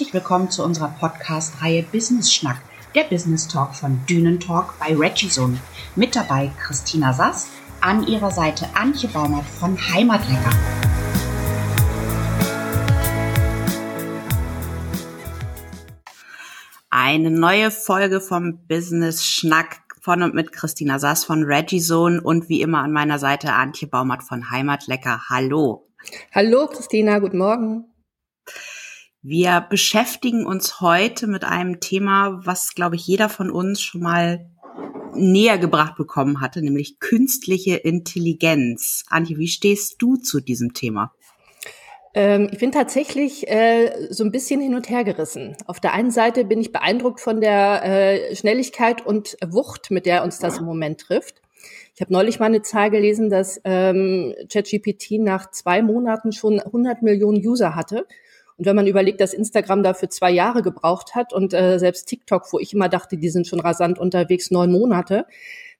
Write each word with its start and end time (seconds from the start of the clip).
Herzlich 0.00 0.14
willkommen 0.14 0.50
zu 0.50 0.64
unserer 0.64 0.88
Podcast-Reihe 0.98 1.82
Business 1.82 2.32
Schnack, 2.32 2.56
der 2.94 3.04
Business 3.04 3.46
Talk 3.46 3.74
von 3.74 4.00
Dünen 4.08 4.40
Talk 4.40 4.72
bei 4.78 4.96
Regizone. 4.96 5.60
Mit 5.94 6.16
dabei 6.16 6.50
Christina 6.58 7.12
Sass, 7.12 7.50
an 7.82 8.06
ihrer 8.06 8.30
Seite 8.30 8.64
Antje 8.74 9.10
Baumert 9.10 9.44
von 9.44 9.76
Heimatlecker. 9.76 10.52
Eine 16.88 17.30
neue 17.30 17.70
Folge 17.70 18.22
vom 18.22 18.66
Business 18.68 19.26
Schnack 19.26 19.82
von 20.00 20.22
und 20.22 20.32
mit 20.32 20.52
Christina 20.52 20.98
Sass 20.98 21.26
von 21.26 21.42
Regizone 21.42 22.22
und 22.22 22.48
wie 22.48 22.62
immer 22.62 22.78
an 22.78 22.92
meiner 22.92 23.18
Seite 23.18 23.52
Antje 23.52 23.86
Baumert 23.86 24.22
von 24.22 24.50
Heimatlecker. 24.50 25.28
Hallo. 25.28 25.86
Hallo 26.32 26.68
Christina, 26.68 27.18
guten 27.18 27.36
Morgen. 27.36 27.89
Wir 29.22 29.66
beschäftigen 29.68 30.46
uns 30.46 30.80
heute 30.80 31.26
mit 31.26 31.44
einem 31.44 31.78
Thema, 31.78 32.40
was, 32.46 32.74
glaube 32.74 32.96
ich, 32.96 33.06
jeder 33.06 33.28
von 33.28 33.50
uns 33.50 33.82
schon 33.82 34.00
mal 34.00 34.46
näher 35.14 35.58
gebracht 35.58 35.96
bekommen 35.98 36.40
hatte, 36.40 36.62
nämlich 36.62 37.00
künstliche 37.00 37.76
Intelligenz. 37.76 39.04
Antje, 39.10 39.36
wie 39.36 39.48
stehst 39.48 39.96
du 39.98 40.16
zu 40.16 40.40
diesem 40.40 40.72
Thema? 40.72 41.12
Ähm, 42.14 42.48
ich 42.50 42.60
bin 42.60 42.72
tatsächlich 42.72 43.46
äh, 43.46 44.08
so 44.08 44.24
ein 44.24 44.32
bisschen 44.32 44.62
hin 44.62 44.74
und 44.74 44.88
her 44.88 45.04
gerissen. 45.04 45.54
Auf 45.66 45.80
der 45.80 45.92
einen 45.92 46.10
Seite 46.10 46.46
bin 46.46 46.58
ich 46.58 46.72
beeindruckt 46.72 47.20
von 47.20 47.42
der 47.42 47.84
äh, 47.84 48.34
Schnelligkeit 48.34 49.04
und 49.04 49.36
Wucht, 49.46 49.90
mit 49.90 50.06
der 50.06 50.24
uns 50.24 50.38
das 50.38 50.58
im 50.58 50.64
Moment 50.64 50.98
trifft. 50.98 51.42
Ich 51.94 52.00
habe 52.00 52.10
neulich 52.10 52.40
mal 52.40 52.46
eine 52.46 52.62
Zahl 52.62 52.90
gelesen, 52.90 53.28
dass 53.28 53.60
ähm, 53.64 54.34
ChatGPT 54.50 55.18
nach 55.18 55.50
zwei 55.50 55.82
Monaten 55.82 56.32
schon 56.32 56.58
100 56.58 57.02
Millionen 57.02 57.46
User 57.46 57.74
hatte 57.74 58.06
und 58.60 58.66
wenn 58.66 58.76
man 58.76 58.86
überlegt, 58.86 59.22
dass 59.22 59.32
Instagram 59.32 59.82
dafür 59.82 60.10
zwei 60.10 60.30
Jahre 60.30 60.60
gebraucht 60.60 61.14
hat 61.14 61.32
und 61.32 61.54
äh, 61.54 61.78
selbst 61.78 62.04
TikTok, 62.04 62.52
wo 62.52 62.58
ich 62.58 62.74
immer 62.74 62.90
dachte, 62.90 63.16
die 63.16 63.30
sind 63.30 63.46
schon 63.46 63.58
rasant 63.58 63.98
unterwegs, 63.98 64.50
neun 64.50 64.70
Monate, 64.70 65.24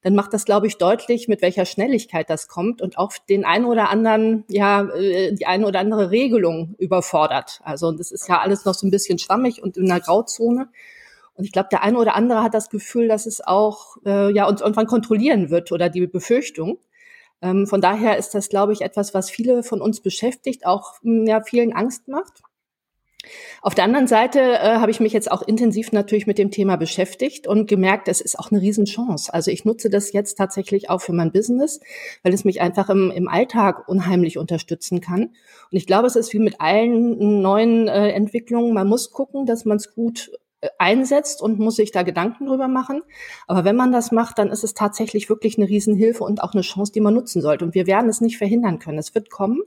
dann 0.00 0.14
macht 0.14 0.32
das, 0.32 0.46
glaube 0.46 0.66
ich, 0.66 0.78
deutlich, 0.78 1.28
mit 1.28 1.42
welcher 1.42 1.66
Schnelligkeit 1.66 2.30
das 2.30 2.48
kommt 2.48 2.80
und 2.80 2.96
auch 2.96 3.12
den 3.28 3.44
einen 3.44 3.66
oder 3.66 3.90
anderen, 3.90 4.44
ja, 4.48 4.88
äh, 4.94 5.34
die 5.34 5.44
eine 5.44 5.66
oder 5.66 5.78
andere 5.78 6.10
Regelung 6.10 6.74
überfordert. 6.78 7.60
Also 7.64 7.92
das 7.92 8.12
ist 8.12 8.30
ja 8.30 8.40
alles 8.40 8.64
noch 8.64 8.72
so 8.72 8.86
ein 8.86 8.90
bisschen 8.90 9.18
schwammig 9.18 9.62
und 9.62 9.76
in 9.76 9.90
einer 9.90 10.00
Grauzone. 10.00 10.70
Und 11.34 11.44
ich 11.44 11.52
glaube, 11.52 11.68
der 11.70 11.82
eine 11.82 11.98
oder 11.98 12.14
andere 12.14 12.42
hat 12.42 12.54
das 12.54 12.70
Gefühl, 12.70 13.08
dass 13.08 13.26
es 13.26 13.46
auch 13.46 13.98
äh, 14.06 14.32
ja 14.32 14.48
uns 14.48 14.62
irgendwann 14.62 14.86
kontrollieren 14.86 15.50
wird 15.50 15.70
oder 15.70 15.90
die 15.90 16.06
Befürchtung. 16.06 16.78
Ähm, 17.42 17.66
von 17.66 17.82
daher 17.82 18.16
ist 18.16 18.30
das, 18.30 18.48
glaube 18.48 18.72
ich, 18.72 18.80
etwas, 18.80 19.12
was 19.12 19.28
viele 19.28 19.62
von 19.62 19.82
uns 19.82 20.00
beschäftigt, 20.00 20.64
auch 20.64 20.94
ja, 21.02 21.42
vielen 21.42 21.74
Angst 21.74 22.08
macht. 22.08 22.42
Auf 23.62 23.74
der 23.74 23.84
anderen 23.84 24.06
Seite 24.06 24.40
äh, 24.40 24.76
habe 24.76 24.90
ich 24.90 25.00
mich 25.00 25.12
jetzt 25.12 25.30
auch 25.30 25.42
intensiv 25.42 25.92
natürlich 25.92 26.26
mit 26.26 26.38
dem 26.38 26.50
Thema 26.50 26.76
beschäftigt 26.76 27.46
und 27.46 27.68
gemerkt, 27.68 28.08
es 28.08 28.20
ist 28.20 28.38
auch 28.38 28.50
eine 28.50 28.60
Riesenchance. 28.60 29.32
Also 29.32 29.50
ich 29.50 29.64
nutze 29.64 29.90
das 29.90 30.12
jetzt 30.12 30.36
tatsächlich 30.36 30.88
auch 30.88 31.00
für 31.00 31.12
mein 31.12 31.32
Business, 31.32 31.80
weil 32.22 32.32
es 32.32 32.44
mich 32.44 32.60
einfach 32.60 32.88
im, 32.88 33.10
im 33.10 33.28
Alltag 33.28 33.88
unheimlich 33.88 34.38
unterstützen 34.38 35.00
kann. 35.00 35.22
Und 35.22 35.76
ich 35.76 35.86
glaube, 35.86 36.06
es 36.06 36.16
ist 36.16 36.32
wie 36.32 36.38
mit 36.38 36.60
allen 36.60 37.42
neuen 37.42 37.88
äh, 37.88 38.10
Entwicklungen. 38.10 38.72
Man 38.72 38.88
muss 38.88 39.10
gucken, 39.12 39.46
dass 39.46 39.64
man 39.64 39.76
es 39.76 39.94
gut 39.94 40.30
einsetzt 40.78 41.40
und 41.40 41.58
muss 41.58 41.76
sich 41.76 41.90
da 41.90 42.02
Gedanken 42.02 42.46
drüber 42.46 42.68
machen. 42.68 43.02
Aber 43.46 43.64
wenn 43.64 43.76
man 43.76 43.92
das 43.92 44.12
macht, 44.12 44.38
dann 44.38 44.50
ist 44.50 44.64
es 44.64 44.74
tatsächlich 44.74 45.28
wirklich 45.28 45.56
eine 45.56 45.68
Riesenhilfe 45.68 46.22
und 46.24 46.42
auch 46.42 46.52
eine 46.52 46.62
Chance, 46.62 46.92
die 46.92 47.00
man 47.00 47.14
nutzen 47.14 47.40
sollte. 47.40 47.64
Und 47.64 47.74
wir 47.74 47.86
werden 47.86 48.10
es 48.10 48.20
nicht 48.20 48.36
verhindern 48.36 48.78
können. 48.78 48.98
Es 48.98 49.14
wird 49.14 49.30
kommen. 49.30 49.60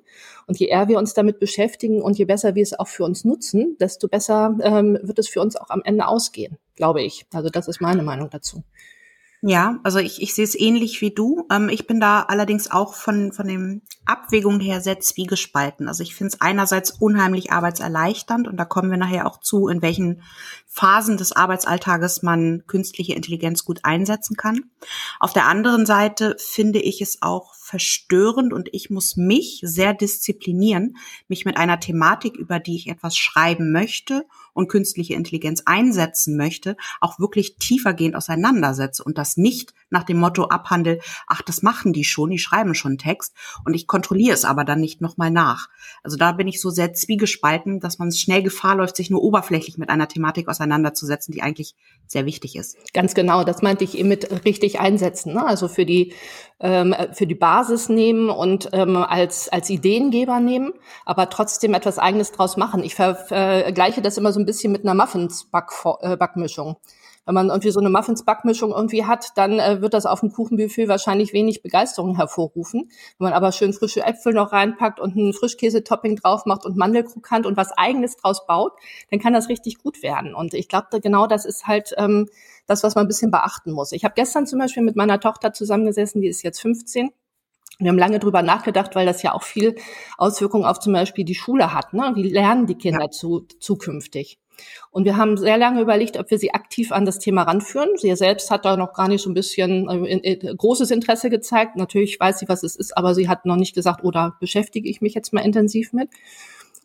Und 0.45 0.59
je 0.59 0.67
eher 0.67 0.87
wir 0.87 0.99
uns 0.99 1.13
damit 1.13 1.39
beschäftigen 1.39 2.01
und 2.01 2.17
je 2.17 2.25
besser 2.25 2.55
wir 2.55 2.63
es 2.63 2.77
auch 2.77 2.87
für 2.87 3.03
uns 3.03 3.25
nutzen, 3.25 3.77
desto 3.79 4.07
besser 4.07 4.57
ähm, 4.61 4.99
wird 5.01 5.19
es 5.19 5.29
für 5.29 5.41
uns 5.41 5.55
auch 5.55 5.69
am 5.69 5.81
Ende 5.83 6.07
ausgehen, 6.07 6.57
glaube 6.75 7.01
ich. 7.01 7.25
Also 7.33 7.49
das 7.49 7.67
ist 7.67 7.81
meine 7.81 8.03
Meinung 8.03 8.29
dazu. 8.29 8.63
Ja, 9.45 9.77
also 9.83 9.99
ich, 9.99 10.21
ich 10.21 10.33
sehe 10.33 10.45
es 10.45 10.57
ähnlich 10.57 11.01
wie 11.01 11.11
du. 11.11 11.45
Ähm, 11.51 11.67
ich 11.67 11.85
bin 11.85 11.99
da 11.99 12.21
allerdings 12.21 12.71
auch 12.71 12.93
von, 12.93 13.33
von 13.33 13.45
den 13.45 13.81
Abwägungen 14.05 14.61
her 14.61 14.79
sehr 14.79 15.01
zwiegespalten. 15.01 15.89
Also 15.89 16.01
ich 16.01 16.15
finde 16.15 16.29
es 16.29 16.39
einerseits 16.39 16.91
unheimlich 16.91 17.51
arbeitserleichternd 17.51 18.47
und 18.47 18.55
da 18.55 18.63
kommen 18.63 18.89
wir 18.89 18.97
nachher 18.97 19.27
auch 19.27 19.41
zu, 19.41 19.67
in 19.67 19.81
welchen 19.81 20.21
Phasen 20.65 21.17
des 21.17 21.33
Arbeitsalltages 21.33 22.23
man 22.23 22.63
künstliche 22.67 23.15
Intelligenz 23.15 23.65
gut 23.65 23.81
einsetzen 23.83 24.37
kann. 24.37 24.71
Auf 25.19 25.33
der 25.33 25.45
anderen 25.47 25.85
Seite 25.85 26.37
finde 26.39 26.79
ich 26.79 27.01
es 27.01 27.21
auch 27.21 27.53
verstörend 27.53 28.53
und 28.53 28.69
ich 28.71 28.89
muss 28.89 29.17
mich 29.17 29.59
sehr 29.61 29.93
disziplinieren, 29.93 30.95
mich 31.27 31.43
mit 31.43 31.57
einer 31.57 31.81
Thematik, 31.81 32.37
über 32.37 32.61
die 32.61 32.77
ich 32.77 32.87
etwas 32.87 33.17
schreiben 33.17 33.73
möchte 33.73 34.23
und 34.53 34.67
künstliche 34.67 35.13
Intelligenz 35.15 35.63
einsetzen 35.65 36.37
möchte, 36.37 36.77
auch 37.01 37.19
wirklich 37.19 37.57
tiefergehend 37.57 38.15
auseinandersetze 38.15 39.03
und 39.03 39.17
das 39.17 39.37
nicht 39.37 39.73
nach 39.93 40.03
dem 40.03 40.17
Motto 40.17 40.45
abhandel, 40.45 40.99
ach, 41.27 41.41
das 41.41 41.61
machen 41.61 41.93
die 41.93 42.03
schon, 42.03 42.31
die 42.31 42.39
schreiben 42.39 42.75
schon 42.75 42.97
Text 42.97 43.33
und 43.63 43.73
ich 43.73 43.87
kontrolliere 43.87 44.33
es 44.33 44.43
aber 44.43 44.65
dann 44.65 44.81
nicht 44.81 44.99
nochmal 44.99 45.31
nach. 45.31 45.69
Also 46.03 46.17
da 46.17 46.33
bin 46.33 46.47
ich 46.47 46.59
so 46.59 46.69
sehr 46.69 46.93
zwiegespalten, 46.93 47.79
dass 47.79 47.99
man 47.99 48.11
schnell 48.11 48.43
Gefahr 48.43 48.75
läuft, 48.75 48.97
sich 48.97 49.09
nur 49.09 49.23
oberflächlich 49.23 49.77
mit 49.77 49.89
einer 49.89 50.07
Thematik 50.07 50.49
auseinanderzusetzen, 50.49 51.31
die 51.31 51.41
eigentlich 51.41 51.75
sehr 52.07 52.25
wichtig 52.25 52.55
ist. 52.55 52.75
Ganz 52.93 53.13
genau, 53.13 53.43
das 53.43 53.61
meinte 53.61 53.83
ich 53.85 53.97
eben 53.97 54.09
mit 54.09 54.45
richtig 54.45 54.79
einsetzen. 54.79 55.33
Ne? 55.33 55.45
Also 55.45 55.67
für 55.67 55.85
die 55.85 56.13
ähm, 56.59 56.95
für 57.11 57.27
die 57.27 57.35
Basis 57.35 57.89
nehmen 57.89 58.29
und 58.29 58.69
ähm, 58.73 58.97
als 58.97 59.49
als 59.49 59.69
Ideengeber 59.69 60.39
nehmen, 60.39 60.73
aber 61.05 61.29
trotzdem 61.29 61.73
etwas 61.73 61.99
Eigenes 61.99 62.31
draus 62.31 62.57
machen. 62.57 62.83
Ich 62.83 62.95
vergleiche 62.95 64.01
das 64.01 64.17
immer 64.17 64.33
so 64.33 64.39
ein 64.39 64.45
bisschen 64.45 64.71
mit 64.71 64.83
einer 64.83 64.95
Muffins-Backmischung. 64.95 66.71
Äh, 66.71 67.02
wenn 67.25 67.35
man 67.35 67.47
irgendwie 67.47 67.71
so 67.71 67.79
eine 67.79 67.89
Muffins-Backmischung 67.89 68.71
irgendwie 68.71 69.05
hat, 69.05 69.29
dann 69.35 69.59
äh, 69.59 69.81
wird 69.81 69.93
das 69.93 70.05
auf 70.05 70.19
dem 70.19 70.31
Kuchenbuffet 70.31 70.87
wahrscheinlich 70.87 71.33
wenig 71.33 71.61
Begeisterung 71.61 72.15
hervorrufen. 72.15 72.89
Wenn 73.17 73.25
man 73.25 73.33
aber 73.33 73.51
schön 73.51 73.73
frische 73.73 74.03
Äpfel 74.03 74.33
noch 74.33 74.51
reinpackt 74.51 74.99
und 74.99 75.15
ein 75.15 75.33
Frischkäse-Topping 75.33 76.17
drauf 76.17 76.45
macht 76.45 76.65
und 76.65 76.75
Mandelkrokant 76.75 77.45
und 77.45 77.57
was 77.57 77.71
Eigenes 77.71 78.17
draus 78.17 78.45
baut, 78.45 78.73
dann 79.09 79.19
kann 79.19 79.33
das 79.33 79.49
richtig 79.49 79.77
gut 79.77 80.03
werden. 80.03 80.35
Und 80.35 80.53
ich 80.53 80.67
glaube, 80.67 80.99
genau 81.01 81.27
das 81.27 81.45
ist 81.45 81.67
halt 81.67 81.93
ähm, 81.97 82.27
das, 82.67 82.83
was 82.83 82.95
man 82.95 83.05
ein 83.05 83.07
bisschen 83.07 83.31
beachten 83.31 83.71
muss. 83.71 83.91
Ich 83.91 84.03
habe 84.03 84.13
gestern 84.15 84.45
zum 84.45 84.59
Beispiel 84.59 84.83
mit 84.83 84.95
meiner 84.95 85.19
Tochter 85.19 85.53
zusammengesessen, 85.53 86.21
die 86.21 86.27
ist 86.27 86.43
jetzt 86.43 86.61
15. 86.61 87.11
Wir 87.79 87.89
haben 87.89 87.97
lange 87.97 88.19
drüber 88.19 88.43
nachgedacht, 88.43 88.95
weil 88.95 89.05
das 89.05 89.23
ja 89.23 89.33
auch 89.33 89.43
viel 89.43 89.75
Auswirkungen 90.17 90.65
auf 90.65 90.79
zum 90.79 90.93
Beispiel 90.93 91.25
die 91.25 91.35
Schule 91.35 91.73
hat. 91.73 91.93
Ne? 91.93 92.11
Wie 92.15 92.29
lernen 92.29 92.67
die 92.67 92.75
Kinder 92.75 93.05
ja. 93.05 93.09
zu, 93.09 93.47
zukünftig? 93.59 94.37
Und 94.91 95.05
wir 95.05 95.17
haben 95.17 95.37
sehr 95.37 95.57
lange 95.57 95.81
überlegt, 95.81 96.17
ob 96.17 96.29
wir 96.29 96.37
sie 96.37 96.53
aktiv 96.53 96.91
an 96.91 97.05
das 97.05 97.19
Thema 97.19 97.43
ranführen. 97.43 97.89
Sie 97.95 98.15
selbst 98.15 98.51
hat 98.51 98.65
da 98.65 98.77
noch 98.77 98.93
gar 98.93 99.07
nicht 99.07 99.21
so 99.21 99.29
ein 99.29 99.33
bisschen 99.33 99.89
äh, 100.05 100.55
großes 100.55 100.91
Interesse 100.91 101.29
gezeigt. 101.29 101.75
Natürlich 101.75 102.19
weiß 102.19 102.39
sie, 102.39 102.49
was 102.49 102.63
es 102.63 102.75
ist, 102.75 102.95
aber 102.97 103.15
sie 103.15 103.27
hat 103.27 103.45
noch 103.45 103.55
nicht 103.55 103.75
gesagt, 103.75 104.03
oder 104.03 104.35
beschäftige 104.39 104.89
ich 104.89 105.01
mich 105.01 105.13
jetzt 105.13 105.33
mal 105.33 105.41
intensiv 105.41 105.93
mit. 105.93 106.09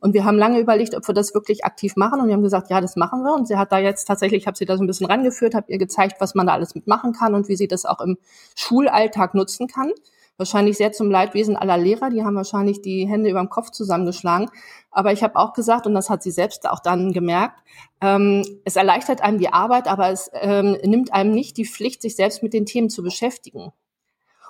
Und 0.00 0.14
wir 0.14 0.24
haben 0.24 0.38
lange 0.38 0.60
überlegt, 0.60 0.94
ob 0.94 1.06
wir 1.08 1.14
das 1.14 1.34
wirklich 1.34 1.64
aktiv 1.64 1.96
machen. 1.96 2.20
Und 2.20 2.28
wir 2.28 2.34
haben 2.34 2.42
gesagt, 2.42 2.70
ja, 2.70 2.80
das 2.80 2.96
machen 2.96 3.22
wir. 3.24 3.34
Und 3.34 3.48
sie 3.48 3.56
hat 3.56 3.72
da 3.72 3.78
jetzt 3.78 4.04
tatsächlich, 4.04 4.42
ich 4.42 4.46
habe 4.46 4.56
sie 4.56 4.64
da 4.64 4.76
so 4.76 4.84
ein 4.84 4.86
bisschen 4.86 5.06
rangeführt, 5.06 5.54
habe 5.54 5.70
ihr 5.72 5.78
gezeigt, 5.78 6.20
was 6.20 6.34
man 6.34 6.46
da 6.46 6.52
alles 6.52 6.74
mitmachen 6.74 7.12
kann 7.12 7.34
und 7.34 7.48
wie 7.48 7.56
sie 7.56 7.68
das 7.68 7.84
auch 7.84 8.00
im 8.00 8.16
Schulalltag 8.54 9.34
nutzen 9.34 9.66
kann 9.66 9.90
wahrscheinlich 10.38 10.78
sehr 10.78 10.92
zum 10.92 11.10
Leidwesen 11.10 11.56
aller 11.56 11.76
Lehrer. 11.76 12.08
Die 12.08 12.24
haben 12.24 12.36
wahrscheinlich 12.36 12.80
die 12.80 13.06
Hände 13.06 13.28
über 13.28 13.40
dem 13.40 13.50
Kopf 13.50 13.70
zusammengeschlagen. 13.70 14.48
Aber 14.90 15.12
ich 15.12 15.22
habe 15.22 15.36
auch 15.36 15.52
gesagt, 15.52 15.86
und 15.86 15.94
das 15.94 16.08
hat 16.08 16.22
sie 16.22 16.30
selbst 16.30 16.68
auch 16.68 16.80
dann 16.80 17.12
gemerkt, 17.12 17.60
ähm, 18.00 18.42
es 18.64 18.76
erleichtert 18.76 19.20
einem 19.20 19.38
die 19.38 19.52
Arbeit, 19.52 19.88
aber 19.88 20.08
es 20.08 20.30
ähm, 20.32 20.78
nimmt 20.84 21.12
einem 21.12 21.32
nicht 21.32 21.56
die 21.56 21.66
Pflicht, 21.66 22.00
sich 22.00 22.16
selbst 22.16 22.42
mit 22.42 22.54
den 22.54 22.64
Themen 22.64 22.88
zu 22.88 23.02
beschäftigen. 23.02 23.72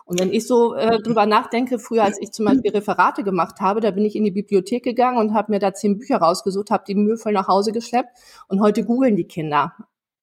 Und 0.04 0.21
wenn 0.21 0.32
ich 0.32 0.47
so 0.47 0.75
äh, 0.75 1.03
drüber 1.03 1.27
nachdenke, 1.27 1.78
früher 1.78 2.04
als 2.04 2.19
ich 2.19 2.32
zum 2.32 2.47
Beispiel 2.47 2.71
Referate 2.71 3.25
gemacht 3.25 3.60
habe, 3.60 3.81
da 3.81 3.91
bin 3.91 4.06
ich 4.06 4.16
in 4.16 4.25
die 4.25 4.31
Bibliothek 4.31 4.82
gegangen 4.82 5.19
und 5.19 5.34
habe 5.34 5.53
mir 5.53 5.59
da 5.59 5.75
zehn 5.75 5.98
Bücher 5.98 6.16
rausgesucht, 6.16 6.71
habe 6.71 6.84
die 6.88 6.94
mühevoll 6.94 7.32
nach 7.32 7.47
Hause 7.47 7.72
geschleppt 7.72 8.16
und 8.48 8.60
heute 8.60 8.84
googeln 8.84 9.16
die 9.16 9.27
Kinder. 9.27 9.74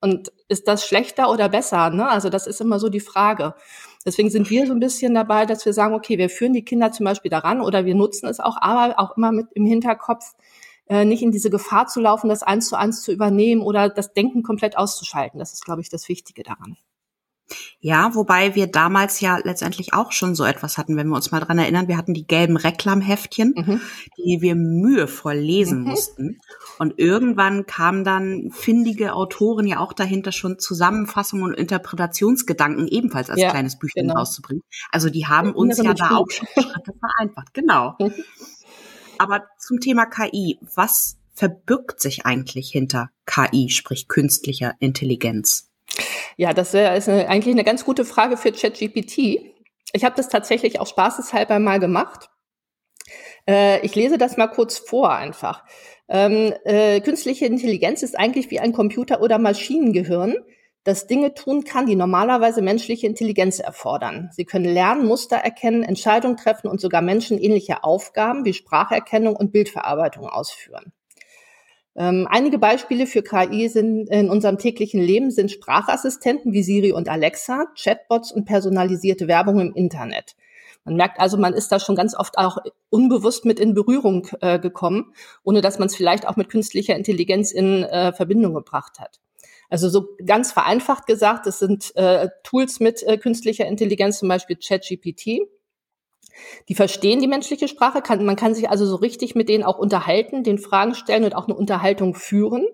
Und 0.06 0.32
ist 0.50 0.68
das 0.68 0.86
schlechter 0.86 1.32
oder 1.32 1.50
besser? 1.50 1.90
Ne? 1.90 2.08
Also 2.08 2.30
das 2.30 2.46
ist 2.46 2.62
immer 2.62 2.78
so 2.78 2.90
die 2.90 3.00
Frage. 3.00 3.56
Deswegen 4.06 4.30
sind 4.30 4.52
wir 4.52 4.68
so 4.68 4.74
ein 4.74 4.80
bisschen 4.80 5.16
dabei, 5.16 5.48
dass 5.48 5.66
wir 5.66 5.74
sagen, 5.74 5.96
okay, 5.96 6.20
wir 6.20 6.30
führen 6.30 6.54
die 6.54 6.64
Kinder 6.64 6.92
zum 6.92 7.06
Beispiel 7.06 7.32
daran 7.32 7.60
oder 7.60 7.86
wir 7.86 7.96
nutzen 7.96 8.28
es 8.28 8.40
auch, 8.40 8.58
aber 8.62 9.00
auch 9.00 9.18
immer 9.18 9.32
mit 9.32 9.48
im 9.54 9.66
Hinterkopf, 9.66 10.36
äh, 10.88 11.06
nicht 11.06 11.24
in 11.24 11.32
diese 11.32 11.50
Gefahr 11.50 11.88
zu 11.88 12.02
laufen, 12.02 12.30
das 12.30 12.44
eins 12.44 12.68
zu 12.68 12.76
eins 12.76 13.02
zu 13.02 13.12
übernehmen 13.12 13.64
oder 13.64 13.90
das 13.90 14.14
Denken 14.14 14.44
komplett 14.44 14.78
auszuschalten. 14.78 15.40
Das 15.40 15.54
ist, 15.54 15.66
glaube 15.66 15.82
ich, 15.82 15.90
das 15.90 16.08
Wichtige 16.08 16.44
daran. 16.44 16.78
Ja, 17.80 18.14
wobei 18.14 18.54
wir 18.54 18.68
damals 18.68 19.22
ja 19.22 19.40
letztendlich 19.44 19.96
auch 19.96 20.12
schon 20.12 20.36
so 20.36 20.46
etwas 20.46 20.78
hatten, 20.78 20.98
wenn 20.98 21.08
wir 21.08 21.16
uns 21.16 21.32
mal 21.32 21.40
dran 21.40 21.58
erinnern. 21.58 21.88
Wir 21.88 21.98
hatten 21.98 22.14
die 22.14 22.28
gelben 22.28 22.58
Reklamheftchen, 22.58 23.56
mhm. 23.56 23.82
die 24.18 24.38
wir 24.42 24.54
mühevoll 24.54 25.36
lesen 25.36 25.80
mhm. 25.80 25.90
mussten. 25.90 26.40
Und 26.78 27.00
irgendwann 27.00 27.66
kamen 27.66 28.04
dann 28.04 28.52
findige 28.52 29.14
Autoren 29.14 29.68
ja 29.68 29.80
auch 29.80 29.94
dahinter 29.94 30.32
schon 30.32 30.60
Zusammenfassungen 30.60 31.46
und 31.46 31.54
Interpretationsgedanken 31.54 32.88
ebenfalls 32.88 33.30
als 33.30 33.40
ja, 33.40 33.50
kleines 33.50 33.80
Büchlein 33.80 34.08
genau. 34.08 34.20
rauszubringen. 34.20 34.64
Also 34.92 35.10
die 35.10 35.28
haben 35.28 35.54
uns 35.54 35.78
ja 35.78 35.94
da 35.94 36.18
auch 36.18 36.30
schon 36.30 36.48
Schritte 36.48 36.94
vereinfacht. 37.00 37.54
Genau. 37.54 37.96
Mhm. 38.06 38.14
Aber 39.18 39.46
zum 39.58 39.80
Thema 39.80 40.06
KI, 40.06 40.60
was 40.76 41.18
verbirgt 41.34 42.02
sich 42.02 42.26
eigentlich 42.26 42.70
hinter 42.70 43.10
KI, 43.26 43.70
sprich 43.70 44.10
künstlicher 44.10 44.74
Intelligenz? 44.80 45.70
Ja, 46.38 46.54
das 46.54 46.74
ist 46.74 47.08
eine, 47.08 47.30
eigentlich 47.30 47.54
eine 47.54 47.64
ganz 47.64 47.86
gute 47.86 48.04
Frage 48.04 48.36
für 48.36 48.52
ChatGPT. 48.52 49.40
Ich 49.94 50.04
habe 50.04 50.16
das 50.16 50.28
tatsächlich 50.28 50.80
auch 50.80 50.88
spaßeshalber 50.88 51.60
mal 51.60 51.80
gemacht. 51.80 52.30
Äh, 53.48 53.86
ich 53.86 53.96
lese 53.96 54.18
das 54.18 54.38
mal 54.38 54.48
kurz 54.48 54.78
vor 54.78 55.14
einfach. 55.14 55.64
Ähm, 56.08 56.54
äh, 56.66 57.02
künstliche 57.02 57.46
Intelligenz 57.46 58.04
ist 58.04 58.18
eigentlich 58.18 58.52
wie 58.52 58.60
ein 58.60 58.74
Computer- 58.74 59.22
oder 59.22 59.40
Maschinengehirn, 59.40 60.36
das 60.84 61.08
Dinge 61.08 61.34
tun 61.34 61.64
kann, 61.64 61.88
die 61.88 61.96
normalerweise 61.96 62.62
menschliche 62.62 63.08
Intelligenz 63.08 63.60
erfordern. 63.60 64.30
Sie 64.32 64.46
können 64.46 64.66
lernen, 64.66 65.08
Muster 65.08 65.38
erkennen, 65.38 65.82
Entscheidungen 65.82 66.38
treffen 66.38 66.68
und 66.68 66.80
sogar 66.80 67.02
menschenähnliche 67.02 67.84
Aufgaben 67.84 68.46
wie 68.46 68.54
Spracherkennung 68.54 69.36
und 69.36 69.52
Bildverarbeitung 69.52 70.28
ausführen. 70.28 70.94
Ähm, 71.96 72.28
einige 72.30 72.60
Beispiele 72.60 73.08
für 73.08 73.24
KI 73.24 73.68
sind 73.68 74.10
in 74.10 74.30
unserem 74.30 74.60
täglichen 74.60 75.02
Leben 75.02 75.32
sind 75.32 75.50
Sprachassistenten 75.50 76.54
wie 76.54 76.62
Siri 76.62 76.92
und 76.92 77.10
Alexa, 77.10 77.66
Chatbots 77.82 78.32
und 78.32 78.46
personalisierte 78.46 79.28
Werbung 79.28 79.60
im 79.60 79.74
Internet. 79.74 80.36
Man 80.86 80.96
merkt 80.96 81.20
also, 81.20 81.38
man 81.38 81.54
ist 81.54 81.72
da 81.72 81.80
schon 81.80 81.96
ganz 81.96 82.16
oft 82.16 82.38
auch 82.38 82.60
unbewusst 82.90 83.44
mit 83.44 83.60
in 83.60 83.74
Berührung 83.74 84.28
äh, 84.40 84.60
gekommen, 84.60 85.14
ohne 85.44 85.62
dass 85.62 85.80
man 85.80 85.88
es 85.88 85.96
vielleicht 85.96 86.28
auch 86.28 86.36
mit 86.36 86.48
künstlicher 86.48 86.96
Intelligenz 86.96 87.52
in 87.52 87.84
äh, 87.84 88.14
Verbindung 88.14 88.54
gebracht 88.54 89.00
hat. 89.00 89.20
Also 89.70 89.90
so 89.90 90.10
ganz 90.24 90.52
vereinfacht 90.52 91.08
gesagt, 91.08 91.48
es 91.48 91.58
sind 91.58 91.96
äh, 91.96 92.30
Tools 92.44 92.80
mit 92.80 93.02
äh, 93.04 93.18
künstlicher 93.18 93.66
Intelligenz, 93.66 94.20
zum 94.20 94.30
Beispiel 94.30 94.58
ChatGPT. 94.58 95.42
Die 96.70 96.76
verstehen 96.76 97.20
die 97.20 97.28
menschliche 97.28 97.68
Sprache, 97.68 98.02
kann, 98.02 98.24
man 98.24 98.36
kann 98.36 98.54
sich 98.54 98.70
also 98.70 98.86
so 98.86 98.98
richtig 98.98 99.36
mit 99.36 99.50
denen 99.50 99.64
auch 99.64 99.80
unterhalten, 99.80 100.44
den 100.44 100.60
Fragen 100.60 100.94
stellen 100.94 101.24
und 101.24 101.36
auch 101.36 101.48
eine 101.48 101.56
Unterhaltung 101.56 102.14
führen. 102.14 102.68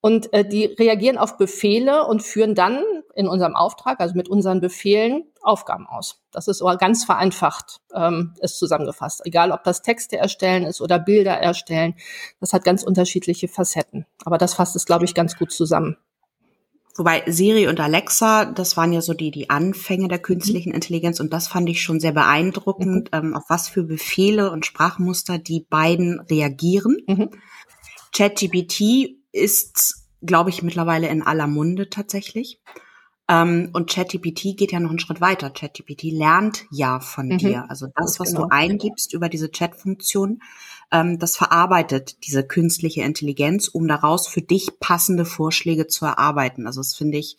Und 0.00 0.32
äh, 0.32 0.44
die 0.44 0.64
reagieren 0.64 1.18
auf 1.18 1.38
Befehle 1.38 2.06
und 2.06 2.22
führen 2.22 2.54
dann 2.54 2.82
in 3.14 3.28
unserem 3.28 3.56
Auftrag, 3.56 4.00
also 4.00 4.14
mit 4.14 4.28
unseren 4.28 4.60
Befehlen, 4.60 5.24
Aufgaben 5.48 5.86
aus. 5.86 6.22
Das 6.30 6.46
ist 6.46 6.62
aber 6.62 6.76
ganz 6.76 7.04
vereinfacht, 7.04 7.80
ähm, 7.94 8.34
ist 8.40 8.58
zusammengefasst. 8.58 9.22
Egal, 9.24 9.50
ob 9.50 9.64
das 9.64 9.82
Texte 9.82 10.16
erstellen 10.16 10.64
ist 10.64 10.80
oder 10.80 10.98
Bilder 10.98 11.32
erstellen, 11.32 11.94
das 12.40 12.52
hat 12.52 12.64
ganz 12.64 12.82
unterschiedliche 12.82 13.48
Facetten. 13.48 14.06
Aber 14.24 14.38
das 14.38 14.54
fasst 14.54 14.76
es, 14.76 14.84
glaube 14.84 15.04
ich, 15.04 15.14
ganz 15.14 15.36
gut 15.36 15.52
zusammen. 15.52 15.96
Wobei 16.98 17.22
Siri 17.26 17.68
und 17.68 17.78
Alexa, 17.78 18.44
das 18.44 18.76
waren 18.76 18.92
ja 18.92 19.00
so 19.00 19.14
die, 19.14 19.30
die 19.30 19.50
Anfänge 19.50 20.08
der 20.08 20.18
künstlichen 20.18 20.72
Intelligenz 20.72 21.20
und 21.20 21.32
das 21.32 21.46
fand 21.46 21.68
ich 21.68 21.80
schon 21.80 22.00
sehr 22.00 22.12
beeindruckend, 22.12 23.12
mhm. 23.12 23.18
ähm, 23.18 23.34
auf 23.36 23.44
was 23.48 23.68
für 23.68 23.84
Befehle 23.84 24.50
und 24.50 24.66
Sprachmuster 24.66 25.38
die 25.38 25.64
beiden 25.70 26.18
reagieren. 26.20 26.96
Mhm. 27.06 27.30
ChatGPT 28.12 29.16
ist, 29.30 30.08
glaube 30.22 30.50
ich, 30.50 30.64
mittlerweile 30.64 31.06
in 31.08 31.22
aller 31.22 31.46
Munde 31.46 31.88
tatsächlich. 31.88 32.60
Ähm, 33.28 33.70
und 33.74 33.90
ChatGPT 33.90 34.56
geht 34.56 34.72
ja 34.72 34.80
noch 34.80 34.90
einen 34.90 34.98
Schritt 34.98 35.20
weiter. 35.20 35.50
ChatGPT 35.50 36.04
lernt 36.04 36.64
ja 36.70 36.98
von 37.00 37.28
mhm. 37.28 37.38
dir. 37.38 37.66
Also 37.68 37.86
das, 37.94 38.18
was 38.18 38.30
genau. 38.30 38.44
du 38.44 38.48
eingibst 38.50 39.12
über 39.12 39.28
diese 39.28 39.50
Chat-Funktion, 39.50 40.40
ähm, 40.90 41.18
das 41.18 41.36
verarbeitet 41.36 42.24
diese 42.26 42.46
künstliche 42.46 43.02
Intelligenz, 43.02 43.68
um 43.68 43.86
daraus 43.86 44.28
für 44.28 44.40
dich 44.40 44.80
passende 44.80 45.26
Vorschläge 45.26 45.86
zu 45.86 46.06
erarbeiten. 46.06 46.66
Also 46.66 46.80
das 46.80 46.94
finde 46.94 47.18
ich 47.18 47.36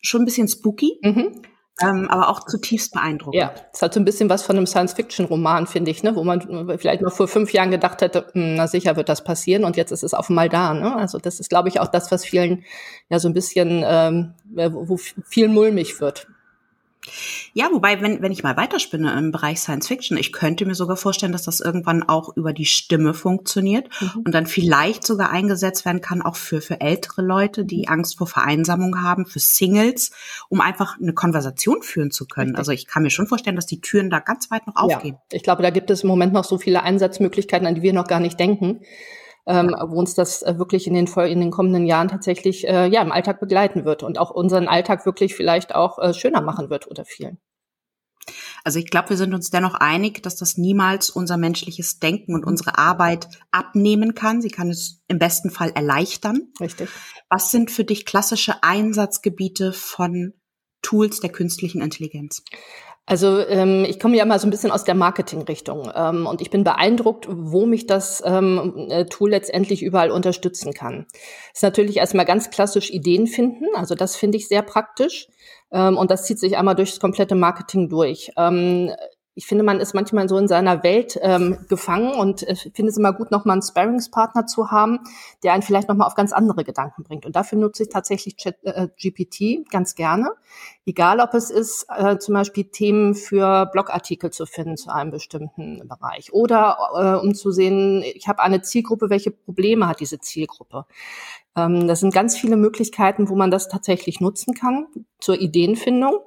schon 0.00 0.22
ein 0.22 0.24
bisschen 0.24 0.48
spooky. 0.48 0.98
Mhm. 1.02 1.42
Ähm, 1.80 2.06
aber 2.10 2.28
auch 2.28 2.44
zutiefst 2.46 2.92
beeindruckend. 2.92 3.40
Ja, 3.40 3.54
es 3.72 3.80
hat 3.80 3.94
so 3.94 4.00
ein 4.00 4.04
bisschen 4.04 4.28
was 4.28 4.42
von 4.42 4.56
einem 4.56 4.66
Science-Fiction-Roman, 4.66 5.66
finde 5.66 5.90
ich, 5.90 6.02
ne? 6.02 6.14
wo 6.14 6.22
man 6.22 6.78
vielleicht 6.78 7.00
noch 7.00 7.12
vor 7.12 7.28
fünf 7.28 7.52
Jahren 7.52 7.70
gedacht 7.70 8.02
hätte, 8.02 8.26
hm, 8.32 8.56
na 8.56 8.66
sicher 8.66 8.96
wird 8.96 9.08
das 9.08 9.24
passieren 9.24 9.64
und 9.64 9.76
jetzt 9.76 9.90
ist 9.90 10.04
es 10.04 10.12
auf 10.12 10.28
einmal 10.28 10.50
da. 10.50 10.74
Ne? 10.74 10.94
Also 10.94 11.18
das 11.18 11.40
ist, 11.40 11.48
glaube 11.48 11.70
ich, 11.70 11.80
auch 11.80 11.88
das, 11.88 12.12
was 12.12 12.24
vielen 12.24 12.64
ja 13.08 13.18
so 13.18 13.28
ein 13.28 13.34
bisschen, 13.34 13.82
ähm, 13.86 14.34
wo 14.44 14.98
viel 14.98 15.48
mulmig 15.48 15.98
wird. 16.00 16.26
Ja, 17.52 17.68
wobei, 17.72 18.00
wenn, 18.00 18.22
wenn 18.22 18.30
ich 18.30 18.42
mal 18.42 18.56
weiterspinne 18.56 19.12
im 19.18 19.32
Bereich 19.32 19.60
Science 19.60 19.88
Fiction, 19.88 20.16
ich 20.16 20.32
könnte 20.32 20.64
mir 20.64 20.74
sogar 20.74 20.96
vorstellen, 20.96 21.32
dass 21.32 21.42
das 21.42 21.60
irgendwann 21.60 22.02
auch 22.02 22.36
über 22.36 22.52
die 22.52 22.64
Stimme 22.64 23.12
funktioniert 23.12 23.88
mhm. 24.00 24.22
und 24.24 24.32
dann 24.32 24.46
vielleicht 24.46 25.04
sogar 25.04 25.30
eingesetzt 25.30 25.84
werden 25.84 26.00
kann, 26.00 26.22
auch 26.22 26.36
für, 26.36 26.60
für 26.60 26.80
ältere 26.80 27.22
Leute, 27.22 27.64
die 27.64 27.88
Angst 27.88 28.18
vor 28.18 28.26
Vereinsamung 28.26 29.02
haben, 29.02 29.26
für 29.26 29.40
Singles, 29.40 30.12
um 30.48 30.60
einfach 30.60 30.98
eine 31.00 31.12
Konversation 31.12 31.82
führen 31.82 32.10
zu 32.10 32.26
können. 32.26 32.50
Richtig. 32.50 32.58
Also 32.58 32.72
ich 32.72 32.86
kann 32.86 33.02
mir 33.02 33.10
schon 33.10 33.26
vorstellen, 33.26 33.56
dass 33.56 33.66
die 33.66 33.80
Türen 33.80 34.08
da 34.08 34.20
ganz 34.20 34.50
weit 34.50 34.66
noch 34.66 34.76
aufgehen. 34.76 35.16
Ja, 35.30 35.36
ich 35.36 35.42
glaube, 35.42 35.62
da 35.62 35.70
gibt 35.70 35.90
es 35.90 36.02
im 36.02 36.08
Moment 36.08 36.32
noch 36.32 36.44
so 36.44 36.56
viele 36.58 36.82
Einsatzmöglichkeiten, 36.82 37.66
an 37.66 37.74
die 37.74 37.82
wir 37.82 37.92
noch 37.92 38.06
gar 38.06 38.20
nicht 38.20 38.38
denken 38.38 38.80
ähm, 39.46 39.74
wo 39.88 39.98
uns 39.98 40.14
das 40.14 40.42
äh, 40.42 40.58
wirklich 40.58 40.86
in 40.86 40.94
den, 40.94 41.06
in 41.06 41.40
den 41.40 41.50
kommenden 41.50 41.86
Jahren 41.86 42.08
tatsächlich 42.08 42.66
äh, 42.66 42.86
ja, 42.86 43.02
im 43.02 43.12
Alltag 43.12 43.40
begleiten 43.40 43.84
wird 43.84 44.02
und 44.02 44.18
auch 44.18 44.30
unseren 44.30 44.68
Alltag 44.68 45.04
wirklich 45.06 45.34
vielleicht 45.34 45.74
auch 45.74 45.98
äh, 45.98 46.14
schöner 46.14 46.40
machen 46.40 46.70
wird 46.70 46.88
oder 46.90 47.04
vielen. 47.04 47.38
Also 48.64 48.78
ich 48.78 48.90
glaube, 48.90 49.10
wir 49.10 49.16
sind 49.16 49.34
uns 49.34 49.50
dennoch 49.50 49.74
einig, 49.74 50.22
dass 50.22 50.36
das 50.36 50.56
niemals 50.56 51.10
unser 51.10 51.36
menschliches 51.36 51.98
Denken 51.98 52.34
und 52.34 52.44
unsere 52.44 52.78
Arbeit 52.78 53.28
abnehmen 53.50 54.14
kann. 54.14 54.40
Sie 54.40 54.50
kann 54.50 54.70
es 54.70 55.02
im 55.08 55.18
besten 55.18 55.50
Fall 55.50 55.70
erleichtern. 55.70 56.52
Richtig. 56.60 56.88
Was 57.28 57.50
sind 57.50 57.72
für 57.72 57.84
dich 57.84 58.06
klassische 58.06 58.62
Einsatzgebiete 58.62 59.72
von 59.72 60.34
Tools 60.82 61.18
der 61.18 61.30
künstlichen 61.30 61.80
Intelligenz? 61.80 62.44
Also 63.04 63.40
ähm, 63.46 63.84
ich 63.88 63.98
komme 63.98 64.16
ja 64.16 64.24
mal 64.24 64.38
so 64.38 64.46
ein 64.46 64.50
bisschen 64.50 64.70
aus 64.70 64.84
der 64.84 64.94
Marketing-Richtung 64.94 65.90
ähm, 65.94 66.26
und 66.26 66.40
ich 66.40 66.50
bin 66.50 66.62
beeindruckt, 66.62 67.26
wo 67.28 67.66
mich 67.66 67.86
das 67.86 68.22
ähm, 68.24 68.86
äh, 68.90 69.06
Tool 69.06 69.30
letztendlich 69.30 69.82
überall 69.82 70.12
unterstützen 70.12 70.72
kann. 70.72 71.06
Ist 71.52 71.64
natürlich 71.64 71.96
erstmal 71.96 72.26
ganz 72.26 72.50
klassisch 72.50 72.90
Ideen 72.90 73.26
finden, 73.26 73.66
also 73.74 73.96
das 73.96 74.14
finde 74.14 74.38
ich 74.38 74.46
sehr 74.46 74.62
praktisch 74.62 75.28
ähm, 75.72 75.96
und 75.96 76.12
das 76.12 76.24
zieht 76.24 76.38
sich 76.38 76.56
einmal 76.56 76.76
durchs 76.76 77.00
komplette 77.00 77.34
Marketing 77.34 77.88
durch. 77.88 78.30
Ich 79.34 79.46
finde, 79.46 79.64
man 79.64 79.80
ist 79.80 79.94
manchmal 79.94 80.28
so 80.28 80.36
in 80.36 80.46
seiner 80.46 80.82
Welt 80.82 81.18
ähm, 81.22 81.58
gefangen 81.68 82.12
und 82.12 82.42
ich 82.42 82.70
finde 82.74 82.90
es 82.90 82.98
immer 82.98 83.14
gut, 83.14 83.30
nochmal 83.30 83.54
einen 83.54 83.62
Sparringspartner 83.62 84.46
zu 84.46 84.70
haben, 84.70 85.00
der 85.42 85.54
einen 85.54 85.62
vielleicht 85.62 85.88
nochmal 85.88 86.06
auf 86.06 86.14
ganz 86.14 86.34
andere 86.34 86.64
Gedanken 86.64 87.02
bringt. 87.02 87.24
Und 87.24 87.34
dafür 87.34 87.58
nutze 87.58 87.84
ich 87.84 87.88
tatsächlich 87.88 88.36
Chat, 88.36 88.56
äh, 88.62 88.88
GPT 89.00 89.64
ganz 89.70 89.94
gerne. 89.94 90.32
Egal, 90.84 91.20
ob 91.20 91.32
es 91.32 91.50
ist, 91.50 91.86
äh, 91.96 92.18
zum 92.18 92.34
Beispiel 92.34 92.64
Themen 92.64 93.14
für 93.14 93.66
Blogartikel 93.72 94.30
zu 94.30 94.44
finden 94.44 94.76
zu 94.76 94.90
einem 94.90 95.10
bestimmten 95.10 95.88
Bereich 95.88 96.32
oder 96.34 96.76
äh, 96.94 97.24
um 97.24 97.34
zu 97.34 97.52
sehen, 97.52 98.02
ich 98.02 98.28
habe 98.28 98.42
eine 98.42 98.60
Zielgruppe, 98.60 99.08
welche 99.08 99.30
Probleme 99.30 99.88
hat 99.88 100.00
diese 100.00 100.18
Zielgruppe. 100.18 100.84
Ähm, 101.56 101.88
das 101.88 102.00
sind 102.00 102.12
ganz 102.12 102.36
viele 102.36 102.56
Möglichkeiten, 102.56 103.28
wo 103.28 103.34
man 103.34 103.50
das 103.50 103.68
tatsächlich 103.68 104.20
nutzen 104.20 104.54
kann 104.54 104.88
zur 105.20 105.40
Ideenfindung. 105.40 106.18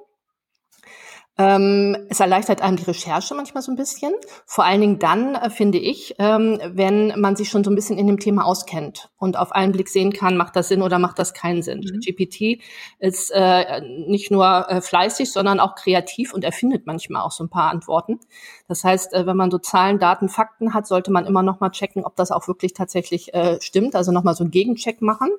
Ähm, 1.38 1.96
es 2.08 2.20
erleichtert 2.20 2.62
einem 2.62 2.78
die 2.78 2.84
Recherche 2.84 3.34
manchmal 3.34 3.62
so 3.62 3.70
ein 3.70 3.76
bisschen. 3.76 4.14
Vor 4.46 4.64
allen 4.64 4.80
Dingen 4.80 4.98
dann, 4.98 5.34
äh, 5.34 5.50
finde 5.50 5.76
ich, 5.76 6.14
ähm, 6.18 6.58
wenn 6.64 7.20
man 7.20 7.36
sich 7.36 7.50
schon 7.50 7.62
so 7.62 7.70
ein 7.70 7.74
bisschen 7.74 7.98
in 7.98 8.06
dem 8.06 8.18
Thema 8.18 8.46
auskennt 8.46 9.10
und 9.18 9.36
auf 9.36 9.52
einen 9.52 9.72
Blick 9.72 9.90
sehen 9.90 10.14
kann, 10.14 10.38
macht 10.38 10.56
das 10.56 10.68
Sinn 10.68 10.80
oder 10.80 10.98
macht 10.98 11.18
das 11.18 11.34
keinen 11.34 11.62
Sinn. 11.62 11.80
Mhm. 11.80 12.00
GPT 12.00 12.62
ist 12.98 13.30
äh, 13.34 13.82
nicht 14.08 14.30
nur 14.30 14.66
äh, 14.70 14.80
fleißig, 14.80 15.30
sondern 15.30 15.60
auch 15.60 15.74
kreativ 15.74 16.32
und 16.32 16.42
erfindet 16.42 16.86
manchmal 16.86 17.20
auch 17.20 17.32
so 17.32 17.44
ein 17.44 17.50
paar 17.50 17.70
Antworten. 17.70 18.18
Das 18.66 18.82
heißt, 18.82 19.12
wenn 19.12 19.36
man 19.36 19.50
so 19.50 19.58
Zahlen, 19.58 19.98
Daten, 19.98 20.28
Fakten 20.28 20.74
hat, 20.74 20.86
sollte 20.86 21.12
man 21.12 21.26
immer 21.26 21.42
noch 21.42 21.60
mal 21.60 21.70
checken, 21.70 22.04
ob 22.04 22.16
das 22.16 22.30
auch 22.30 22.48
wirklich 22.48 22.72
tatsächlich 22.72 23.30
stimmt. 23.60 23.94
Also 23.94 24.10
noch 24.10 24.24
mal 24.24 24.34
so 24.34 24.42
einen 24.42 24.50
Gegencheck 24.50 25.02
machen. 25.02 25.30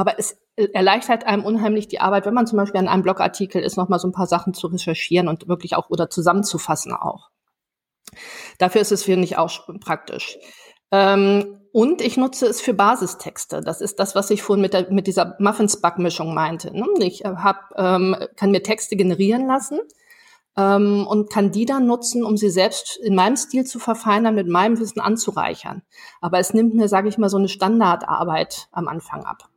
Aber 0.00 0.18
es 0.18 0.40
erleichtert 0.56 1.26
einem 1.26 1.44
unheimlich 1.44 1.86
die 1.86 2.00
Arbeit, 2.00 2.24
wenn 2.24 2.32
man 2.32 2.46
zum 2.46 2.56
Beispiel 2.56 2.80
an 2.80 2.88
einem 2.88 3.02
Blogartikel 3.02 3.62
ist, 3.62 3.76
nochmal 3.76 3.98
so 3.98 4.08
ein 4.08 4.12
paar 4.12 4.26
Sachen 4.26 4.54
zu 4.54 4.68
recherchieren 4.68 5.28
und 5.28 5.46
wirklich 5.46 5.76
auch 5.76 5.90
oder 5.90 6.08
zusammenzufassen 6.08 6.94
auch. 6.94 7.28
Dafür 8.56 8.80
ist 8.80 8.92
es, 8.92 9.04
finde 9.04 9.24
ich, 9.24 9.36
auch 9.36 9.68
praktisch. 9.80 10.38
Ähm, 10.90 11.58
und 11.74 12.00
ich 12.00 12.16
nutze 12.16 12.46
es 12.46 12.62
für 12.62 12.72
Basistexte. 12.72 13.60
Das 13.60 13.82
ist 13.82 14.00
das, 14.00 14.14
was 14.14 14.30
ich 14.30 14.42
vorhin 14.42 14.62
mit, 14.62 14.72
der, 14.72 14.90
mit 14.90 15.06
dieser 15.06 15.36
Muffins-Backmischung 15.38 16.32
meinte. 16.32 16.74
Ne? 16.74 16.86
Ich 17.00 17.22
hab, 17.26 17.74
ähm, 17.76 18.16
kann 18.36 18.52
mir 18.52 18.62
Texte 18.62 18.96
generieren 18.96 19.46
lassen 19.46 19.80
ähm, 20.56 21.06
und 21.06 21.28
kann 21.30 21.52
die 21.52 21.66
dann 21.66 21.86
nutzen, 21.86 22.24
um 22.24 22.38
sie 22.38 22.48
selbst 22.48 22.96
in 22.96 23.14
meinem 23.14 23.36
Stil 23.36 23.66
zu 23.66 23.78
verfeinern, 23.78 24.34
mit 24.34 24.48
meinem 24.48 24.80
Wissen 24.80 25.00
anzureichern. 25.00 25.82
Aber 26.22 26.38
es 26.38 26.54
nimmt 26.54 26.74
mir, 26.74 26.88
sage 26.88 27.10
ich 27.10 27.18
mal, 27.18 27.28
so 27.28 27.36
eine 27.36 27.50
Standardarbeit 27.50 28.68
am 28.72 28.88
Anfang 28.88 29.26
ab. 29.26 29.49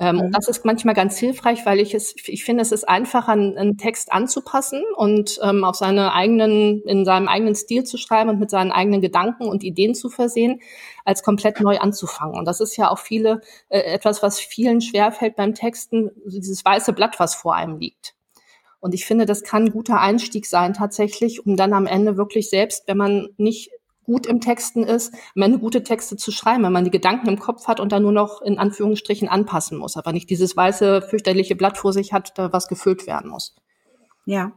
Ähm, 0.00 0.16
mhm. 0.16 0.22
Und 0.22 0.30
das 0.32 0.48
ist 0.48 0.64
manchmal 0.64 0.94
ganz 0.94 1.18
hilfreich, 1.18 1.66
weil 1.66 1.80
ich 1.80 1.94
es, 1.94 2.14
ich 2.26 2.44
finde, 2.44 2.62
es 2.62 2.70
ist 2.70 2.88
einfacher, 2.88 3.32
einen, 3.32 3.76
Text 3.78 4.12
anzupassen 4.12 4.82
und 4.96 5.40
ähm, 5.42 5.64
auf 5.64 5.76
seine 5.76 6.12
eigenen, 6.12 6.82
in 6.82 7.04
seinem 7.04 7.28
eigenen 7.28 7.54
Stil 7.54 7.84
zu 7.84 7.96
schreiben 7.96 8.30
und 8.30 8.38
mit 8.38 8.50
seinen 8.50 8.70
eigenen 8.70 9.00
Gedanken 9.00 9.46
und 9.46 9.64
Ideen 9.64 9.94
zu 9.94 10.08
versehen, 10.08 10.60
als 11.04 11.22
komplett 11.22 11.60
neu 11.60 11.78
anzufangen. 11.78 12.38
Und 12.38 12.44
das 12.44 12.60
ist 12.60 12.76
ja 12.76 12.90
auch 12.90 12.98
viele, 12.98 13.40
äh, 13.68 13.80
etwas, 13.80 14.22
was 14.22 14.38
vielen 14.38 14.80
schwerfällt 14.80 15.36
beim 15.36 15.54
Texten, 15.54 16.10
dieses 16.26 16.64
weiße 16.64 16.92
Blatt, 16.92 17.18
was 17.18 17.34
vor 17.34 17.54
einem 17.54 17.78
liegt. 17.78 18.14
Und 18.80 18.94
ich 18.94 19.04
finde, 19.04 19.26
das 19.26 19.42
kann 19.42 19.64
ein 19.64 19.72
guter 19.72 20.00
Einstieg 20.00 20.46
sein 20.46 20.74
tatsächlich, 20.74 21.44
um 21.44 21.56
dann 21.56 21.72
am 21.72 21.86
Ende 21.86 22.16
wirklich 22.16 22.48
selbst, 22.48 22.86
wenn 22.86 22.96
man 22.96 23.28
nicht 23.36 23.70
gut 24.08 24.26
im 24.26 24.40
Texten 24.40 24.84
ist, 24.84 25.14
am 25.36 25.42
Ende 25.42 25.58
gute 25.58 25.82
Texte 25.82 26.16
zu 26.16 26.32
schreiben, 26.32 26.64
wenn 26.64 26.72
man 26.72 26.84
die 26.84 26.90
Gedanken 26.90 27.28
im 27.28 27.38
Kopf 27.38 27.68
hat 27.68 27.78
und 27.78 27.92
dann 27.92 28.02
nur 28.02 28.12
noch 28.12 28.40
in 28.40 28.58
Anführungsstrichen 28.58 29.28
anpassen 29.28 29.76
muss, 29.76 29.98
aber 29.98 30.12
nicht 30.12 30.30
dieses 30.30 30.56
weiße, 30.56 31.02
fürchterliche 31.02 31.54
Blatt 31.54 31.76
vor 31.76 31.92
sich 31.92 32.14
hat, 32.14 32.32
da 32.38 32.50
was 32.50 32.68
gefüllt 32.68 33.06
werden 33.06 33.30
muss. 33.30 33.54
Ja, 34.24 34.52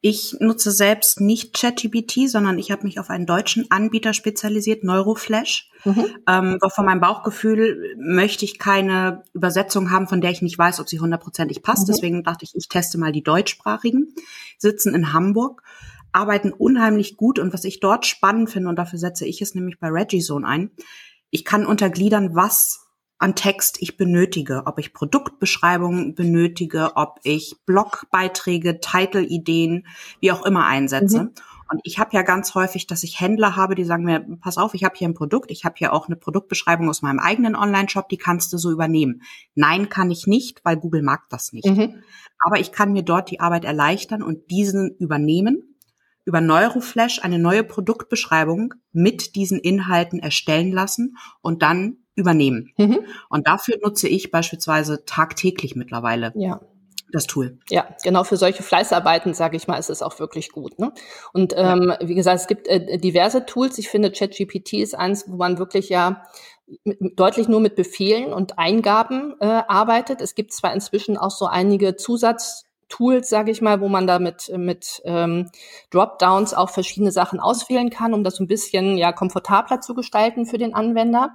ich 0.00 0.36
nutze 0.40 0.70
selbst 0.70 1.20
nicht 1.20 1.54
ChatGPT, 1.54 2.28
sondern 2.28 2.58
ich 2.58 2.70
habe 2.70 2.84
mich 2.84 2.98
auf 2.98 3.10
einen 3.10 3.26
deutschen 3.26 3.68
Anbieter 3.70 4.12
spezialisiert, 4.12 4.82
Neuroflash. 4.82 5.70
Mhm. 5.84 6.06
Ähm, 6.28 6.58
von 6.68 6.84
meinem 6.84 7.00
Bauchgefühl 7.00 7.94
möchte 7.96 8.44
ich 8.44 8.58
keine 8.58 9.22
Übersetzung 9.32 9.90
haben, 9.90 10.08
von 10.08 10.20
der 10.20 10.30
ich 10.30 10.42
nicht 10.42 10.58
weiß, 10.58 10.80
ob 10.80 10.88
sie 10.88 10.98
hundertprozentig 10.98 11.62
passt. 11.62 11.86
Mhm. 11.86 11.92
Deswegen 11.92 12.24
dachte 12.24 12.44
ich, 12.44 12.56
ich 12.56 12.68
teste 12.68 12.98
mal 12.98 13.12
die 13.12 13.22
deutschsprachigen. 13.22 14.14
Sitzen 14.58 14.94
in 14.94 15.12
Hamburg, 15.12 15.62
arbeiten 16.14 16.52
unheimlich 16.52 17.16
gut 17.16 17.38
und 17.38 17.52
was 17.52 17.64
ich 17.64 17.80
dort 17.80 18.06
spannend 18.06 18.50
finde, 18.50 18.68
und 18.68 18.76
dafür 18.76 18.98
setze 18.98 19.26
ich 19.26 19.42
es 19.42 19.54
nämlich 19.54 19.78
bei 19.78 19.88
ReggieZone 19.88 20.46
ein, 20.46 20.70
ich 21.30 21.44
kann 21.44 21.66
untergliedern, 21.66 22.34
was 22.34 22.86
an 23.18 23.34
Text 23.34 23.80
ich 23.80 23.96
benötige, 23.96 24.62
ob 24.66 24.78
ich 24.78 24.92
Produktbeschreibungen 24.92 26.14
benötige, 26.14 26.96
ob 26.96 27.20
ich 27.22 27.56
Blogbeiträge, 27.64 28.80
Title-Ideen, 28.80 29.86
wie 30.20 30.32
auch 30.32 30.44
immer 30.44 30.66
einsetze. 30.66 31.24
Mhm. 31.24 31.30
Und 31.70 31.80
ich 31.84 31.98
habe 31.98 32.10
ja 32.12 32.22
ganz 32.22 32.54
häufig, 32.54 32.86
dass 32.86 33.02
ich 33.02 33.20
Händler 33.20 33.56
habe, 33.56 33.74
die 33.74 33.84
sagen 33.84 34.04
mir, 34.04 34.20
pass 34.40 34.58
auf, 34.58 34.74
ich 34.74 34.84
habe 34.84 34.94
hier 34.96 35.08
ein 35.08 35.14
Produkt, 35.14 35.50
ich 35.50 35.64
habe 35.64 35.76
hier 35.78 35.92
auch 35.92 36.06
eine 36.06 36.16
Produktbeschreibung 36.16 36.88
aus 36.88 37.02
meinem 37.02 37.18
eigenen 37.18 37.56
Online-Shop, 37.56 38.08
die 38.08 38.18
kannst 38.18 38.52
du 38.52 38.58
so 38.58 38.70
übernehmen. 38.70 39.22
Nein, 39.54 39.88
kann 39.88 40.10
ich 40.10 40.26
nicht, 40.26 40.60
weil 40.64 40.76
Google 40.76 41.02
mag 41.02 41.22
das 41.30 41.52
nicht. 41.52 41.66
Mhm. 41.66 42.02
Aber 42.44 42.60
ich 42.60 42.72
kann 42.72 42.92
mir 42.92 43.02
dort 43.02 43.30
die 43.30 43.40
Arbeit 43.40 43.64
erleichtern 43.64 44.22
und 44.22 44.50
diesen 44.50 44.94
übernehmen, 44.98 45.73
über 46.24 46.40
Neuroflash 46.40 47.20
eine 47.22 47.38
neue 47.38 47.64
Produktbeschreibung 47.64 48.74
mit 48.92 49.34
diesen 49.34 49.58
Inhalten 49.58 50.18
erstellen 50.18 50.72
lassen 50.72 51.16
und 51.42 51.62
dann 51.62 51.98
übernehmen. 52.16 52.72
Mhm. 52.76 53.00
Und 53.28 53.46
dafür 53.46 53.76
nutze 53.82 54.08
ich 54.08 54.30
beispielsweise 54.30 55.04
tagtäglich 55.04 55.74
mittlerweile. 55.76 56.32
Ja 56.36 56.60
das 57.14 57.26
Tool. 57.26 57.58
Ja, 57.70 57.86
genau 58.02 58.24
für 58.24 58.36
solche 58.36 58.62
Fleißarbeiten, 58.62 59.34
sage 59.34 59.56
ich 59.56 59.68
mal, 59.68 59.78
ist 59.78 59.88
es 59.88 60.02
auch 60.02 60.18
wirklich 60.18 60.50
gut. 60.50 60.78
Ne? 60.78 60.92
Und 61.32 61.54
ähm, 61.56 61.94
wie 62.00 62.14
gesagt, 62.14 62.40
es 62.40 62.46
gibt 62.46 62.66
äh, 62.66 62.98
diverse 62.98 63.46
Tools. 63.46 63.78
Ich 63.78 63.88
finde, 63.88 64.10
ChatGPT 64.10 64.74
ist 64.74 64.94
eins, 64.94 65.24
wo 65.28 65.36
man 65.36 65.58
wirklich 65.58 65.88
ja 65.88 66.24
deutlich 67.14 67.48
nur 67.48 67.60
mit 67.60 67.76
Befehlen 67.76 68.32
und 68.32 68.58
Eingaben 68.58 69.34
äh, 69.40 69.44
arbeitet. 69.44 70.20
Es 70.20 70.34
gibt 70.34 70.52
zwar 70.52 70.74
inzwischen 70.74 71.16
auch 71.16 71.30
so 71.30 71.46
einige 71.46 71.96
Zusatz 71.96 72.64
Tools, 72.88 73.28
sage 73.28 73.50
ich 73.50 73.60
mal, 73.60 73.80
wo 73.80 73.88
man 73.88 74.06
da 74.06 74.18
mit, 74.18 74.50
mit 74.56 75.02
ähm, 75.04 75.50
Dropdowns 75.90 76.54
auch 76.54 76.70
verschiedene 76.70 77.12
Sachen 77.12 77.40
auswählen 77.40 77.90
kann, 77.90 78.14
um 78.14 78.24
das 78.24 78.36
so 78.36 78.44
ein 78.44 78.48
bisschen 78.48 78.96
ja 78.96 79.12
komfortabler 79.12 79.80
zu 79.80 79.94
gestalten 79.94 80.46
für 80.46 80.58
den 80.58 80.74
Anwender. 80.74 81.30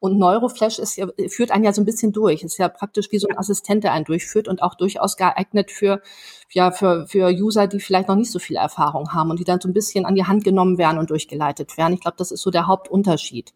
Und 0.00 0.18
Neuroflash 0.18 0.78
ist 0.78 1.00
führt 1.28 1.50
einen 1.50 1.64
ja 1.64 1.72
so 1.72 1.80
ein 1.80 1.86
bisschen 1.86 2.12
durch. 2.12 2.42
Ist 2.42 2.58
ja 2.58 2.68
praktisch 2.68 3.10
wie 3.10 3.18
so 3.18 3.28
ein 3.28 3.38
Assistent, 3.38 3.84
der 3.84 3.92
einen 3.92 4.04
durchführt 4.04 4.48
und 4.48 4.62
auch 4.62 4.74
durchaus 4.74 5.16
geeignet 5.16 5.70
für 5.70 6.02
ja 6.50 6.70
für 6.70 7.06
für 7.06 7.30
User, 7.30 7.66
die 7.66 7.80
vielleicht 7.80 8.08
noch 8.08 8.16
nicht 8.16 8.30
so 8.30 8.38
viel 8.38 8.56
Erfahrung 8.56 9.12
haben 9.14 9.30
und 9.30 9.38
die 9.38 9.44
dann 9.44 9.60
so 9.60 9.68
ein 9.68 9.72
bisschen 9.72 10.04
an 10.04 10.14
die 10.14 10.24
Hand 10.24 10.44
genommen 10.44 10.78
werden 10.78 10.98
und 10.98 11.10
durchgeleitet 11.10 11.76
werden. 11.78 11.94
Ich 11.94 12.00
glaube, 12.00 12.16
das 12.18 12.30
ist 12.32 12.42
so 12.42 12.50
der 12.50 12.66
Hauptunterschied. 12.66 13.52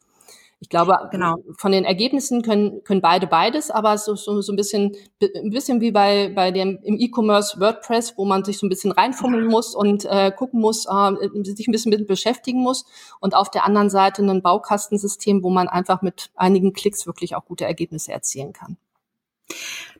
Ich 0.60 0.68
glaube, 0.68 1.08
genau. 1.12 1.36
von 1.56 1.70
den 1.70 1.84
Ergebnissen 1.84 2.42
können, 2.42 2.82
können 2.82 3.00
beide 3.00 3.28
beides, 3.28 3.70
aber 3.70 3.96
so, 3.96 4.16
so, 4.16 4.40
so 4.40 4.52
ein 4.52 4.56
bisschen, 4.56 4.96
ein 5.22 5.50
bisschen 5.50 5.80
wie 5.80 5.92
bei, 5.92 6.32
bei 6.34 6.50
dem 6.50 6.80
im 6.82 6.98
E-Commerce 6.98 7.60
WordPress, 7.60 8.14
wo 8.16 8.24
man 8.24 8.44
sich 8.44 8.58
so 8.58 8.66
ein 8.66 8.68
bisschen 8.68 8.90
reinfummeln 8.90 9.46
muss 9.46 9.76
und 9.76 10.04
äh, 10.04 10.32
gucken 10.32 10.60
muss, 10.60 10.86
äh, 10.86 11.44
sich 11.44 11.68
ein 11.68 11.72
bisschen 11.72 11.90
mit 11.90 12.08
beschäftigen 12.08 12.60
muss. 12.60 12.86
Und 13.20 13.36
auf 13.36 13.50
der 13.50 13.64
anderen 13.64 13.88
Seite 13.88 14.22
ein 14.22 14.42
Baukastensystem, 14.42 15.44
wo 15.44 15.50
man 15.50 15.68
einfach 15.68 16.02
mit 16.02 16.30
einigen 16.34 16.72
Klicks 16.72 17.06
wirklich 17.06 17.36
auch 17.36 17.44
gute 17.44 17.64
Ergebnisse 17.64 18.10
erzielen 18.12 18.52
kann. 18.52 18.78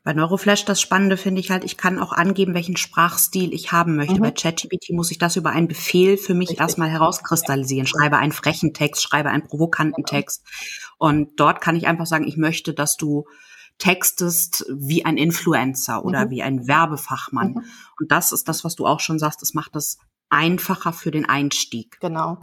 Bei 0.08 0.14
Neuroflash 0.14 0.64
das 0.64 0.80
Spannende 0.80 1.18
finde 1.18 1.42
ich 1.42 1.50
halt, 1.50 1.64
ich 1.64 1.76
kann 1.76 1.98
auch 1.98 2.14
angeben, 2.14 2.54
welchen 2.54 2.78
Sprachstil 2.78 3.52
ich 3.52 3.72
haben 3.72 3.94
möchte. 3.94 4.14
Mhm. 4.14 4.20
Bei 4.20 4.30
ChatGPT 4.30 4.92
muss 4.92 5.10
ich 5.10 5.18
das 5.18 5.36
über 5.36 5.50
einen 5.50 5.68
Befehl 5.68 6.16
für 6.16 6.32
mich 6.32 6.48
Richtig. 6.48 6.62
erstmal 6.62 6.88
herauskristallisieren. 6.88 7.86
Schreibe 7.86 8.16
einen 8.16 8.32
frechen 8.32 8.72
Text, 8.72 9.02
schreibe 9.02 9.28
einen 9.28 9.46
provokanten 9.46 10.04
genau. 10.04 10.18
Text. 10.18 10.46
Und 10.96 11.38
dort 11.38 11.60
kann 11.60 11.76
ich 11.76 11.86
einfach 11.86 12.06
sagen, 12.06 12.26
ich 12.26 12.38
möchte, 12.38 12.72
dass 12.72 12.96
du 12.96 13.26
textest 13.76 14.64
wie 14.70 15.04
ein 15.04 15.18
Influencer 15.18 16.02
oder 16.02 16.24
mhm. 16.24 16.30
wie 16.30 16.42
ein 16.42 16.66
Werbefachmann. 16.66 17.48
Mhm. 17.48 17.64
Und 18.00 18.10
das 18.10 18.32
ist 18.32 18.48
das, 18.48 18.64
was 18.64 18.76
du 18.76 18.86
auch 18.86 19.00
schon 19.00 19.18
sagst. 19.18 19.42
Das 19.42 19.52
macht 19.52 19.76
das 19.76 19.98
einfacher 20.30 20.94
für 20.94 21.10
den 21.10 21.28
Einstieg. 21.28 21.98
Genau. 22.00 22.38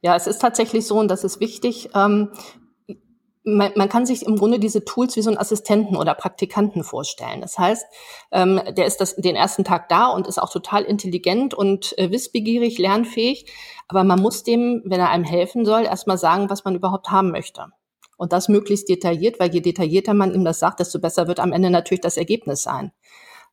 Ja, 0.00 0.16
es 0.16 0.26
ist 0.26 0.40
tatsächlich 0.40 0.86
so, 0.86 0.98
und 0.98 1.08
das 1.08 1.24
ist 1.24 1.38
wichtig, 1.38 1.90
ähm, 1.94 2.30
man, 3.42 3.72
man 3.74 3.88
kann 3.88 4.04
sich 4.06 4.26
im 4.26 4.36
Grunde 4.36 4.58
diese 4.58 4.84
Tools 4.84 5.16
wie 5.16 5.22
so 5.22 5.30
einen 5.30 5.38
Assistenten 5.38 5.96
oder 5.96 6.14
Praktikanten 6.14 6.84
vorstellen. 6.84 7.40
Das 7.40 7.58
heißt, 7.58 7.86
ähm, 8.32 8.60
der 8.76 8.86
ist 8.86 9.00
das, 9.00 9.16
den 9.16 9.36
ersten 9.36 9.64
Tag 9.64 9.88
da 9.88 10.08
und 10.08 10.26
ist 10.26 10.40
auch 10.40 10.50
total 10.50 10.82
intelligent 10.82 11.54
und 11.54 11.96
äh, 11.98 12.10
wissbegierig, 12.10 12.78
lernfähig. 12.78 13.50
Aber 13.88 14.04
man 14.04 14.20
muss 14.20 14.42
dem, 14.42 14.82
wenn 14.84 15.00
er 15.00 15.10
einem 15.10 15.24
helfen 15.24 15.64
soll, 15.64 15.84
erstmal 15.84 16.18
sagen, 16.18 16.50
was 16.50 16.64
man 16.64 16.74
überhaupt 16.74 17.10
haben 17.10 17.30
möchte. 17.30 17.66
Und 18.18 18.34
das 18.34 18.48
möglichst 18.48 18.88
detailliert, 18.90 19.40
weil 19.40 19.52
je 19.52 19.60
detaillierter 19.60 20.12
man 20.12 20.34
ihm 20.34 20.44
das 20.44 20.58
sagt, 20.58 20.80
desto 20.80 20.98
besser 20.98 21.26
wird 21.26 21.40
am 21.40 21.52
Ende 21.52 21.70
natürlich 21.70 22.02
das 22.02 22.18
Ergebnis 22.18 22.62
sein. 22.62 22.92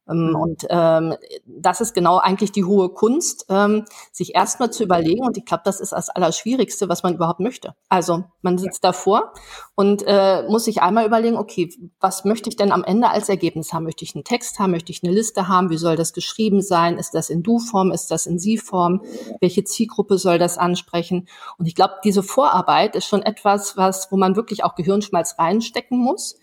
Ähm, 0.10 0.30
mhm. 0.30 0.36
Und 0.36 0.68
ähm, 0.70 1.16
das 1.46 1.82
ist 1.82 1.94
genau 1.94 2.18
eigentlich 2.18 2.52
die 2.52 2.64
hohe 2.64 2.90
Kunst, 2.90 3.46
ähm, 3.50 3.86
sich 4.12 4.36
erstmal 4.36 4.72
zu 4.72 4.84
überlegen. 4.84 5.26
Und 5.26 5.38
ich 5.38 5.46
glaube, 5.46 5.64
das 5.66 5.80
ist 5.80 5.92
das 5.92 6.10
Allerschwierigste, 6.10 6.90
was 6.90 7.04
man 7.04 7.16
überhaupt 7.16 7.40
möchte. 7.40 7.76
Also 7.90 8.24
man 8.42 8.58
sitzt 8.58 8.84
ja. 8.84 8.90
davor 8.90 9.34
und 9.76 10.04
äh, 10.06 10.44
muss 10.48 10.66
sich 10.66 10.82
einmal 10.82 11.06
überlegen, 11.06 11.38
okay, 11.38 11.70
was 12.00 12.26
möchte 12.26 12.50
ich 12.50 12.56
denn 12.56 12.72
am 12.72 12.84
Ende 12.84 13.10
als 13.10 13.30
Ergebnis 13.30 13.74
haben? 13.74 13.84
Möchte 13.84 14.04
ich 14.04 14.16
einen 14.16 14.24
Text 14.24 14.60
haben? 14.60 14.72
Möchte 14.72 14.92
ich 14.92 15.04
eine 15.04 15.14
Liste 15.14 15.48
haben? 15.48 15.70
Wie 15.70 15.78
soll 15.78 15.96
das 15.96 16.14
geschrieben 16.14 16.62
sein? 16.62 16.98
Ist 16.98 17.14
das 17.14 17.30
in 17.30 17.44
Du-Form? 17.44 17.92
Ist 17.92 18.12
das 18.12 18.26
in 18.26 18.40
Sie-Form? 18.40 19.02
Welche 19.42 19.64
Zielgruppe 19.64 20.18
soll 20.18 20.40
das 20.40 20.58
ansprechen? 20.58 21.28
Und 21.58 21.68
ich 21.68 21.76
glaube, 21.76 21.96
diese 22.04 22.24
Vorarbeit 22.24 22.96
ist 22.96 23.06
schon 23.06 23.22
etwas, 23.24 23.78
was, 23.78 24.12
wo 24.12 24.18
man 24.18 24.36
wirklich 24.36 24.64
auch 24.64 24.76
Gehirnschmalz 24.76 25.36
reinstecken 25.38 25.98
muss 25.98 26.38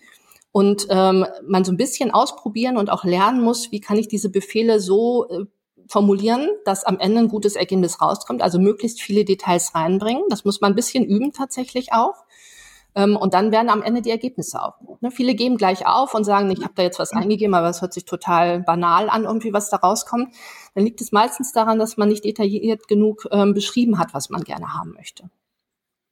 und 0.55 0.87
ähm, 0.89 1.25
man 1.45 1.65
so 1.65 1.73
ein 1.73 1.77
bisschen 1.77 2.11
ausprobieren 2.11 2.77
und 2.77 2.89
auch 2.89 3.03
lernen 3.03 3.41
muss, 3.41 3.73
wie 3.73 3.81
kann 3.81 3.97
ich 3.97 4.07
diese 4.07 4.29
Befehle 4.29 4.79
so 4.79 5.27
äh, 5.27 5.43
formulieren, 5.89 6.47
dass 6.63 6.85
am 6.85 6.97
Ende 6.97 7.19
ein 7.19 7.27
gutes 7.27 7.57
Ergebnis 7.57 8.01
rauskommt, 8.01 8.41
also 8.41 8.57
möglichst 8.57 9.01
viele 9.01 9.25
Details 9.25 9.75
reinbringen. 9.75 10.23
Das 10.29 10.45
muss 10.45 10.61
man 10.61 10.71
ein 10.71 10.75
bisschen 10.77 11.03
üben 11.03 11.33
tatsächlich 11.33 11.91
auch. 11.91 12.23
Ähm, 12.95 13.17
und 13.17 13.33
dann 13.33 13.51
werden 13.51 13.67
am 13.67 13.83
Ende 13.83 14.01
die 14.01 14.11
Ergebnisse 14.11 14.63
auch. 14.63 14.75
Ne? 15.01 15.11
Viele 15.11 15.35
geben 15.35 15.57
gleich 15.57 15.85
auf 15.85 16.13
und 16.13 16.23
sagen, 16.23 16.49
ich 16.49 16.63
habe 16.63 16.73
da 16.73 16.83
jetzt 16.83 16.99
was 16.99 17.11
eingegeben, 17.11 17.53
aber 17.53 17.67
es 17.67 17.81
hört 17.81 17.93
sich 17.93 18.05
total 18.05 18.61
banal 18.61 19.09
an, 19.09 19.25
irgendwie 19.25 19.51
was 19.51 19.69
da 19.69 19.75
rauskommt. 19.75 20.33
Dann 20.73 20.85
liegt 20.85 21.01
es 21.01 21.11
meistens 21.11 21.51
daran, 21.51 21.79
dass 21.79 21.97
man 21.97 22.07
nicht 22.07 22.23
detailliert 22.23 22.87
genug 22.87 23.27
ähm, 23.29 23.53
beschrieben 23.53 23.99
hat, 23.99 24.13
was 24.13 24.29
man 24.29 24.45
gerne 24.45 24.73
haben 24.73 24.93
möchte. 24.93 25.29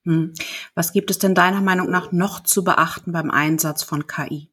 Hm. 0.05 0.33
Was 0.75 0.93
gibt 0.93 1.11
es 1.11 1.19
denn 1.19 1.35
deiner 1.35 1.61
Meinung 1.61 1.89
nach 1.89 2.11
noch 2.11 2.43
zu 2.43 2.63
beachten 2.63 3.11
beim 3.11 3.31
Einsatz 3.31 3.83
von 3.83 4.07
KI? 4.07 4.49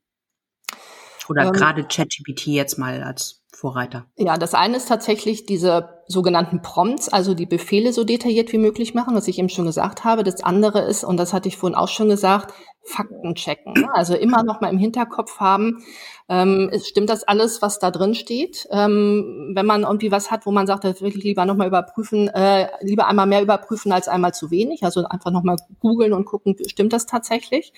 Oder 1.29 1.45
ähm, 1.45 1.53
gerade 1.53 1.85
ChatGPT 1.85 2.47
jetzt 2.49 2.79
mal 2.79 3.03
als 3.03 3.41
Vorreiter. 3.61 4.07
Ja, 4.17 4.39
das 4.39 4.55
eine 4.55 4.79
ist 4.79 4.89
tatsächlich 4.89 5.45
diese 5.45 6.03
sogenannten 6.07 6.63
Prompts, 6.63 7.09
also 7.09 7.35
die 7.35 7.47
Befehle 7.47 7.93
so 7.93 8.05
detailliert 8.05 8.53
wie 8.53 8.59
möglich 8.59 8.95
machen, 8.95 9.15
was 9.15 9.29
ich 9.29 9.39
eben 9.39 9.51
schon 9.51 9.67
gesagt 9.67 10.05
habe. 10.05 10.25
Das 10.25 10.43
andere 10.43 10.81
ist, 10.81 11.05
und 11.05 11.19
das 11.19 11.33
hatte 11.33 11.49
ich 11.49 11.59
vorhin 11.59 11.77
auch 11.77 11.89
schon 11.89 12.09
gesagt, 12.09 12.55
Fakten 12.83 13.35
checken. 13.35 13.75
Ne? 13.75 13.89
Also 13.93 14.15
immer 14.15 14.43
noch 14.45 14.61
mal 14.61 14.71
im 14.71 14.79
Hinterkopf 14.79 15.41
haben, 15.41 15.85
ähm, 16.31 16.71
stimmt 16.81 17.11
das 17.11 17.25
alles, 17.25 17.61
was 17.61 17.81
da 17.81 17.91
drin 17.91 18.15
steht? 18.15 18.69
Ähm, 18.71 19.51
wenn 19.55 19.67
man 19.67 19.83
irgendwie 19.83 20.13
was 20.13 20.31
hat, 20.31 20.47
wo 20.47 20.53
man 20.53 20.69
sagt, 20.69 20.85
das 20.85 21.03
will 21.03 21.09
ich 21.09 21.17
lieber 21.17 21.45
noch 21.45 21.57
mal 21.57 21.67
überprüfen, 21.67 22.29
äh, 22.29 22.69
lieber 22.83 23.09
einmal 23.09 23.27
mehr 23.27 23.43
überprüfen 23.43 23.91
als 23.91 24.07
einmal 24.07 24.33
zu 24.33 24.53
wenig. 24.53 24.85
Also 24.85 25.05
einfach 25.07 25.33
noch 25.33 25.43
mal 25.43 25.57
googeln 25.81 26.13
und 26.13 26.27
gucken, 26.27 26.57
stimmt 26.69 26.93
das 26.93 27.07
tatsächlich? 27.07 27.73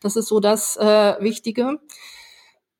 Das 0.00 0.16
ist 0.16 0.26
so 0.26 0.40
das 0.40 0.76
äh, 0.78 1.14
Wichtige. 1.20 1.78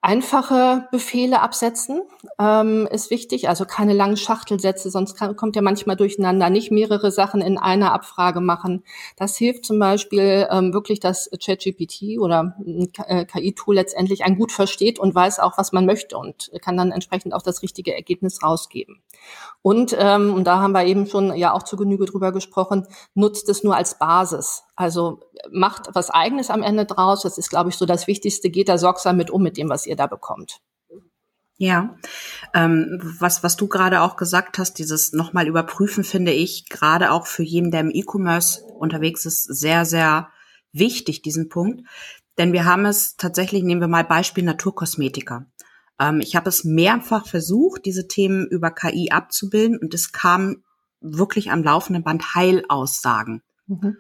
Einfache 0.04 0.88
Befehle 0.90 1.40
absetzen 1.42 2.02
ähm, 2.36 2.88
ist 2.90 3.10
wichtig, 3.10 3.48
also 3.48 3.64
keine 3.64 3.92
langen 3.92 4.16
Schachtelsätze, 4.16 4.90
sonst 4.90 5.16
kann, 5.16 5.36
kommt 5.36 5.54
ja 5.54 5.62
manchmal 5.62 5.94
durcheinander. 5.94 6.50
Nicht 6.50 6.72
mehrere 6.72 7.12
Sachen 7.12 7.40
in 7.40 7.56
einer 7.56 7.92
Abfrage 7.92 8.40
machen. 8.40 8.82
Das 9.16 9.36
hilft 9.36 9.64
zum 9.64 9.78
Beispiel 9.78 10.48
ähm, 10.50 10.74
wirklich, 10.74 10.98
dass 10.98 11.30
ChatGPT 11.30 12.18
oder 12.18 12.56
KI-Tool 13.28 13.76
letztendlich 13.76 14.24
ein 14.24 14.36
gut 14.36 14.50
versteht 14.50 14.98
und 14.98 15.14
weiß 15.14 15.38
auch, 15.38 15.56
was 15.56 15.70
man 15.70 15.86
möchte 15.86 16.18
und 16.18 16.50
kann 16.60 16.76
dann 16.76 16.90
entsprechend 16.90 17.32
auch 17.32 17.42
das 17.42 17.62
richtige 17.62 17.94
Ergebnis 17.94 18.42
rausgeben. 18.42 19.00
Und, 19.62 19.96
ähm, 19.96 20.34
und 20.34 20.48
da 20.48 20.58
haben 20.58 20.72
wir 20.72 20.84
eben 20.84 21.06
schon 21.06 21.32
ja 21.36 21.52
auch 21.52 21.62
zu 21.62 21.76
Genüge 21.76 22.06
drüber 22.06 22.32
gesprochen, 22.32 22.88
nutzt 23.14 23.48
es 23.48 23.62
nur 23.62 23.76
als 23.76 23.98
Basis. 24.00 24.64
Also 24.74 25.20
macht 25.50 25.88
was 25.92 26.10
Eigenes 26.10 26.50
am 26.50 26.62
Ende 26.62 26.84
draus. 26.86 27.22
Das 27.22 27.38
ist, 27.38 27.50
glaube 27.50 27.70
ich, 27.70 27.76
so 27.76 27.86
das 27.86 28.06
Wichtigste. 28.06 28.50
Geht 28.50 28.68
da 28.68 28.78
sorgsam 28.78 29.16
mit 29.16 29.30
um 29.30 29.42
mit 29.42 29.56
dem, 29.56 29.68
was 29.68 29.86
ihr 29.86 29.91
da 29.96 30.06
bekommt. 30.06 30.60
Ja, 31.58 31.96
ähm, 32.54 32.98
was, 33.00 33.44
was 33.44 33.56
du 33.56 33.68
gerade 33.68 34.00
auch 34.00 34.16
gesagt 34.16 34.58
hast, 34.58 34.74
dieses 34.74 35.12
nochmal 35.12 35.46
überprüfen, 35.46 36.02
finde 36.02 36.32
ich 36.32 36.68
gerade 36.68 37.12
auch 37.12 37.26
für 37.26 37.44
jeden, 37.44 37.70
der 37.70 37.82
im 37.82 37.90
E-Commerce 37.92 38.64
unterwegs 38.64 39.26
ist, 39.26 39.44
sehr, 39.44 39.84
sehr 39.84 40.28
wichtig, 40.72 41.22
diesen 41.22 41.48
Punkt. 41.48 41.86
Denn 42.38 42.52
wir 42.52 42.64
haben 42.64 42.84
es 42.84 43.16
tatsächlich, 43.16 43.62
nehmen 43.62 43.80
wir 43.80 43.88
mal 43.88 44.04
Beispiel 44.04 44.42
Naturkosmetika. 44.42 45.46
Ähm, 46.00 46.20
ich 46.20 46.34
habe 46.34 46.48
es 46.48 46.64
mehrfach 46.64 47.26
versucht, 47.26 47.84
diese 47.84 48.08
Themen 48.08 48.46
über 48.48 48.70
KI 48.70 49.10
abzubilden 49.12 49.78
und 49.78 49.94
es 49.94 50.10
kam 50.12 50.64
wirklich 51.00 51.50
am 51.50 51.62
laufenden 51.62 52.02
Band 52.02 52.34
Heilaussagen. 52.34 53.42
Mhm. 53.66 53.96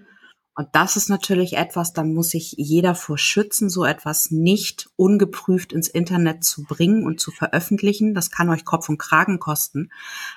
Und 0.54 0.68
das 0.72 0.96
ist 0.96 1.08
natürlich 1.08 1.56
etwas, 1.56 1.94
da 1.94 2.04
muss 2.04 2.30
sich 2.30 2.54
jeder 2.58 2.94
vor 2.94 3.16
schützen, 3.16 3.70
so 3.70 3.84
etwas 3.84 4.30
nicht 4.30 4.90
ungeprüft 4.96 5.72
ins 5.72 5.88
Internet 5.88 6.44
zu 6.44 6.64
bringen 6.64 7.06
und 7.06 7.20
zu 7.20 7.30
veröffentlichen. 7.30 8.12
Das 8.14 8.30
kann 8.30 8.50
euch 8.50 8.64
Kopf 8.64 8.88
und 8.88 8.98
Kragen 8.98 9.38
kosten. 9.38 9.90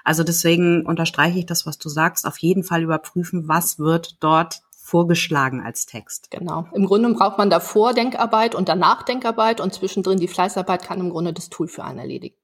Also 0.05 0.23
deswegen 0.23 0.85
unterstreiche 0.85 1.39
ich 1.39 1.45
das, 1.45 1.65
was 1.65 1.77
du 1.77 1.89
sagst. 1.89 2.25
Auf 2.25 2.37
jeden 2.37 2.63
Fall 2.63 2.83
überprüfen, 2.83 3.49
was 3.49 3.77
wird 3.77 4.15
dort 4.21 4.61
vorgeschlagen 4.71 5.61
als 5.61 5.85
Text. 5.85 6.29
Genau. 6.31 6.67
Im 6.73 6.85
Grunde 6.85 7.11
braucht 7.13 7.37
man 7.37 7.49
davor 7.49 7.93
Denkarbeit 7.93 8.55
und 8.55 8.69
danach 8.69 9.03
Denkarbeit 9.03 9.59
und 9.59 9.73
zwischendrin 9.73 10.19
die 10.19 10.27
Fleißarbeit 10.27 10.83
kann 10.83 10.99
im 10.99 11.09
Grunde 11.09 11.33
das 11.33 11.49
Tool 11.49 11.67
für 11.67 11.83
einen 11.83 11.99
erledigen. 11.99 12.37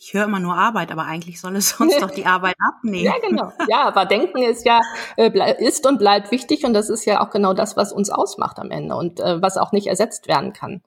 Ich 0.00 0.14
höre 0.14 0.24
immer 0.24 0.38
nur 0.38 0.54
Arbeit, 0.54 0.92
aber 0.92 1.04
eigentlich 1.04 1.40
soll 1.40 1.56
es 1.56 1.72
uns 1.80 1.96
doch 1.98 2.10
die 2.10 2.24
Arbeit 2.24 2.54
abnehmen. 2.58 3.04
Ja, 3.04 3.14
genau. 3.20 3.52
Ja, 3.68 3.82
aber 3.88 4.06
Denken 4.06 4.42
ist 4.42 4.64
ja 4.64 4.80
äh, 5.16 5.64
ist 5.64 5.86
und 5.86 5.98
bleibt 5.98 6.30
wichtig 6.30 6.64
und 6.64 6.72
das 6.72 6.88
ist 6.88 7.04
ja 7.04 7.20
auch 7.20 7.30
genau 7.30 7.52
das, 7.52 7.76
was 7.76 7.92
uns 7.92 8.10
ausmacht 8.10 8.58
am 8.58 8.70
Ende 8.70 8.94
und 8.94 9.20
äh, 9.20 9.42
was 9.42 9.56
auch 9.56 9.72
nicht 9.72 9.88
ersetzt 9.88 10.28
werden 10.28 10.52
kann. 10.52 10.82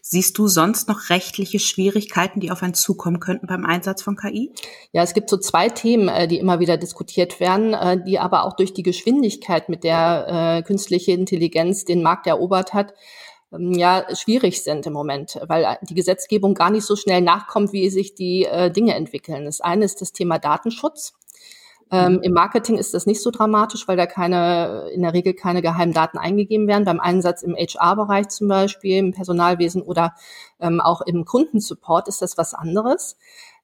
Siehst 0.00 0.38
du 0.38 0.46
sonst 0.46 0.88
noch 0.88 1.10
rechtliche 1.10 1.58
Schwierigkeiten, 1.58 2.38
die 2.38 2.52
auf 2.52 2.62
einen 2.62 2.74
zukommen 2.74 3.18
könnten 3.18 3.46
beim 3.46 3.66
Einsatz 3.66 4.02
von 4.02 4.16
KI? 4.16 4.52
Ja, 4.92 5.02
es 5.02 5.12
gibt 5.12 5.28
so 5.28 5.38
zwei 5.38 5.68
Themen, 5.68 6.08
äh, 6.08 6.28
die 6.28 6.38
immer 6.38 6.60
wieder 6.60 6.76
diskutiert 6.76 7.40
werden, 7.40 8.04
die 8.04 8.18
aber 8.18 8.44
auch 8.44 8.54
durch 8.54 8.74
die 8.74 8.82
Geschwindigkeit, 8.82 9.68
mit 9.68 9.84
der 9.84 10.62
künstliche 10.66 11.12
Intelligenz 11.12 11.84
den 11.84 12.02
Markt 12.02 12.26
erobert 12.26 12.74
hat, 12.74 12.94
ja, 13.52 14.04
schwierig 14.14 14.62
sind 14.62 14.86
im 14.86 14.92
Moment, 14.92 15.40
weil 15.46 15.78
die 15.82 15.94
Gesetzgebung 15.94 16.54
gar 16.54 16.70
nicht 16.70 16.84
so 16.84 16.96
schnell 16.96 17.20
nachkommt, 17.20 17.72
wie 17.72 17.90
sich 17.90 18.14
die 18.14 18.46
Dinge 18.74 18.94
entwickeln. 18.94 19.44
Das 19.44 19.60
eine 19.60 19.84
ist 19.84 20.00
das 20.00 20.12
Thema 20.12 20.38
Datenschutz. 20.38 21.14
Ähm, 21.92 22.14
mhm. 22.14 22.22
Im 22.22 22.32
Marketing 22.32 22.78
ist 22.78 22.94
das 22.94 23.06
nicht 23.06 23.20
so 23.20 23.30
dramatisch, 23.30 23.88
weil 23.88 23.96
da 23.96 24.06
keine, 24.06 24.90
in 24.94 25.02
der 25.02 25.12
Regel 25.12 25.34
keine 25.34 25.60
geheimen 25.60 25.92
Daten 25.92 26.18
eingegeben 26.18 26.68
werden. 26.68 26.84
Beim 26.84 27.00
Einsatz 27.00 27.42
im 27.42 27.56
HR-Bereich 27.56 28.28
zum 28.28 28.48
Beispiel, 28.48 28.98
im 28.98 29.12
Personalwesen 29.12 29.82
oder 29.82 30.14
ähm, 30.60 30.80
auch 30.80 31.00
im 31.00 31.24
Kundensupport 31.24 32.06
ist 32.06 32.22
das 32.22 32.38
was 32.38 32.54
anderes. 32.54 33.16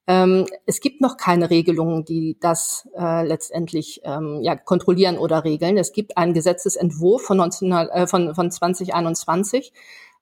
Ähm, 0.06 0.46
es 0.66 0.80
gibt 0.80 1.00
noch 1.00 1.16
keine 1.16 1.50
Regelungen, 1.50 2.04
die 2.04 2.36
das 2.40 2.88
äh, 2.96 3.26
letztendlich 3.26 4.00
ähm, 4.04 4.40
ja, 4.42 4.54
kontrollieren 4.54 5.18
oder 5.18 5.42
regeln. 5.44 5.76
Es 5.76 5.92
gibt 5.92 6.16
einen 6.16 6.32
Gesetzesentwurf 6.32 7.22
von, 7.22 7.38
19, 7.38 7.72
äh, 7.72 8.06
von, 8.06 8.34
von 8.34 8.50
2021, 8.50 9.72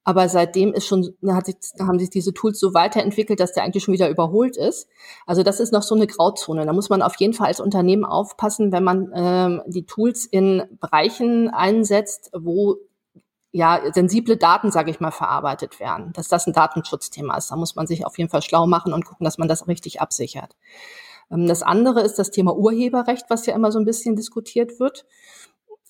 aber 0.04 0.28
seitdem 0.28 0.72
ist 0.74 0.86
schon, 0.86 1.14
hat 1.26 1.46
sich, 1.46 1.56
haben 1.78 1.98
sich 1.98 2.10
diese 2.10 2.34
Tools 2.34 2.60
so 2.60 2.74
weiterentwickelt, 2.74 3.40
dass 3.40 3.52
der 3.52 3.64
eigentlich 3.64 3.84
schon 3.84 3.94
wieder 3.94 4.10
überholt 4.10 4.56
ist. 4.56 4.88
Also 5.26 5.42
das 5.42 5.60
ist 5.60 5.72
noch 5.72 5.82
so 5.82 5.94
eine 5.94 6.06
Grauzone. 6.06 6.66
Da 6.66 6.72
muss 6.74 6.90
man 6.90 7.00
auf 7.00 7.16
jeden 7.16 7.32
Fall 7.32 7.48
als 7.48 7.60
Unternehmen 7.60 8.04
aufpassen, 8.04 8.70
wenn 8.70 8.84
man 8.84 9.10
ähm, 9.14 9.62
die 9.66 9.86
Tools 9.86 10.26
in 10.26 10.62
Bereichen 10.78 11.48
einsetzt, 11.48 12.30
wo 12.34 12.76
ja 13.54 13.80
sensible 13.92 14.36
Daten, 14.36 14.72
sage 14.72 14.90
ich 14.90 14.98
mal, 14.98 15.12
verarbeitet 15.12 15.78
werden. 15.78 16.12
Dass 16.12 16.28
das 16.28 16.46
ein 16.46 16.52
Datenschutzthema 16.52 17.36
ist. 17.36 17.52
Da 17.52 17.56
muss 17.56 17.76
man 17.76 17.86
sich 17.86 18.04
auf 18.04 18.18
jeden 18.18 18.28
Fall 18.28 18.42
schlau 18.42 18.66
machen 18.66 18.92
und 18.92 19.04
gucken, 19.04 19.24
dass 19.24 19.38
man 19.38 19.46
das 19.46 19.68
richtig 19.68 20.00
absichert. 20.00 20.56
Ähm, 21.30 21.46
das 21.46 21.62
andere 21.62 22.00
ist 22.00 22.18
das 22.18 22.32
Thema 22.32 22.56
Urheberrecht, 22.56 23.26
was 23.28 23.46
ja 23.46 23.54
immer 23.54 23.70
so 23.70 23.78
ein 23.78 23.84
bisschen 23.84 24.16
diskutiert 24.16 24.80
wird. 24.80 25.06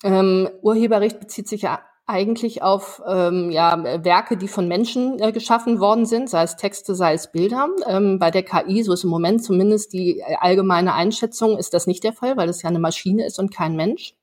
Ähm, 0.03 0.47
Urheberrecht 0.61 1.19
bezieht 1.19 1.47
sich 1.47 1.63
ja 1.63 1.79
eigentlich 2.05 2.61
auf 2.61 3.01
ähm, 3.07 3.49
ja, 3.49 3.83
Werke, 4.03 4.37
die 4.37 4.47
von 4.47 4.67
Menschen 4.67 5.19
äh, 5.19 5.31
geschaffen 5.31 5.79
worden 5.79 6.05
sind, 6.05 6.29
sei 6.29 6.43
es 6.43 6.55
Texte, 6.55 6.93
sei 6.93 7.15
es 7.15 7.31
Bilder. 7.31 7.67
Ähm, 7.87 8.19
bei 8.19 8.29
der 8.29 8.43
KI, 8.43 8.83
so 8.83 8.93
ist 8.93 9.03
im 9.03 9.09
Moment 9.09 9.43
zumindest 9.43 9.91
die 9.91 10.19
äh, 10.19 10.35
allgemeine 10.39 10.93
Einschätzung, 10.93 11.57
ist 11.57 11.73
das 11.73 11.87
nicht 11.87 12.03
der 12.03 12.13
Fall, 12.13 12.37
weil 12.37 12.47
es 12.47 12.61
ja 12.61 12.69
eine 12.69 12.77
Maschine 12.77 13.25
ist 13.25 13.39
und 13.39 13.51
kein 13.51 13.75
Mensch. 13.75 14.13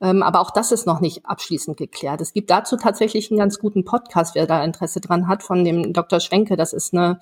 Ähm, 0.00 0.22
aber 0.22 0.40
auch 0.40 0.50
das 0.50 0.72
ist 0.72 0.86
noch 0.86 1.00
nicht 1.00 1.26
abschließend 1.26 1.76
geklärt. 1.76 2.20
Es 2.20 2.32
gibt 2.32 2.50
dazu 2.50 2.76
tatsächlich 2.76 3.30
einen 3.30 3.38
ganz 3.38 3.58
guten 3.58 3.84
Podcast, 3.84 4.34
wer 4.34 4.46
da 4.46 4.62
Interesse 4.62 5.00
dran 5.00 5.28
hat, 5.28 5.42
von 5.42 5.64
dem 5.64 5.92
Dr. 5.92 6.20
Schwenke. 6.20 6.56
Das 6.56 6.72
ist 6.72 6.94
eine, 6.94 7.18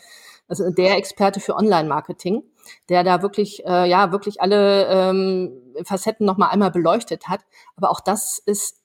also 0.49 0.71
der 0.71 0.97
Experte 0.97 1.41
für 1.41 1.57
Online-Marketing, 1.57 2.43
der 2.89 3.03
da 3.03 3.23
wirklich, 3.23 3.65
äh, 3.65 3.89
ja, 3.89 4.12
wirklich 4.12 4.41
alle 4.41 4.87
ähm, 4.89 5.53
Facetten 5.85 6.27
noch 6.27 6.37
mal 6.37 6.49
einmal 6.49 6.71
beleuchtet 6.71 7.29
hat. 7.29 7.41
Aber 7.77 7.91
auch 7.91 8.01
das 8.01 8.39
ist 8.45 8.83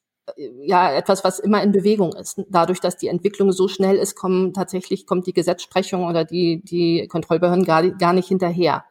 ja 0.64 0.92
etwas, 0.94 1.24
was 1.24 1.40
immer 1.40 1.62
in 1.62 1.72
Bewegung 1.72 2.14
ist. 2.14 2.42
Dadurch, 2.50 2.80
dass 2.80 2.98
die 2.98 3.08
Entwicklung 3.08 3.52
so 3.52 3.68
schnell 3.68 3.98
ist, 3.98 4.16
kommen 4.16 4.54
tatsächlich 4.54 5.06
kommt 5.06 5.28
die 5.28 5.34
Gesetzsprechung 5.34 6.06
oder 6.06 6.26
die 6.26 6.62
die 6.64 7.08
Kontrollbehörden 7.08 7.66
gar, 7.66 7.88
gar 7.90 8.14
nicht 8.14 8.28
hinterher. 8.28 8.86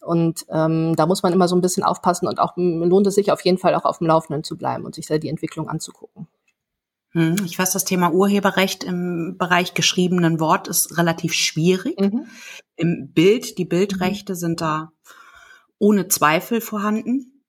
Und 0.00 0.46
ähm, 0.48 0.96
da 0.96 1.06
muss 1.06 1.22
man 1.22 1.32
immer 1.32 1.48
so 1.48 1.56
ein 1.56 1.60
bisschen 1.60 1.82
aufpassen 1.82 2.26
und 2.26 2.38
auch 2.38 2.56
lohnt 2.56 3.06
es 3.06 3.14
sich 3.14 3.32
auf 3.32 3.42
jeden 3.42 3.58
Fall 3.58 3.74
auch 3.74 3.84
auf 3.84 3.98
dem 3.98 4.06
Laufenden 4.06 4.44
zu 4.44 4.56
bleiben 4.56 4.84
und 4.84 4.94
sich 4.94 5.06
da 5.06 5.18
die 5.18 5.28
Entwicklung 5.28 5.68
anzugucken. 5.68 6.26
Hm, 7.12 7.36
ich 7.44 7.58
weiß, 7.58 7.72
das 7.72 7.84
Thema 7.84 8.12
Urheberrecht 8.12 8.84
im 8.84 9.36
Bereich 9.36 9.74
geschriebenen 9.74 10.40
Wort 10.40 10.68
ist 10.68 10.96
relativ 10.96 11.34
schwierig. 11.34 12.00
Mhm. 12.00 12.26
Im 12.76 13.12
Bild, 13.12 13.58
die 13.58 13.64
Bildrechte 13.64 14.34
mhm. 14.34 14.36
sind 14.36 14.60
da 14.60 14.92
ohne 15.78 16.08
Zweifel 16.08 16.60
vorhanden. 16.60 17.44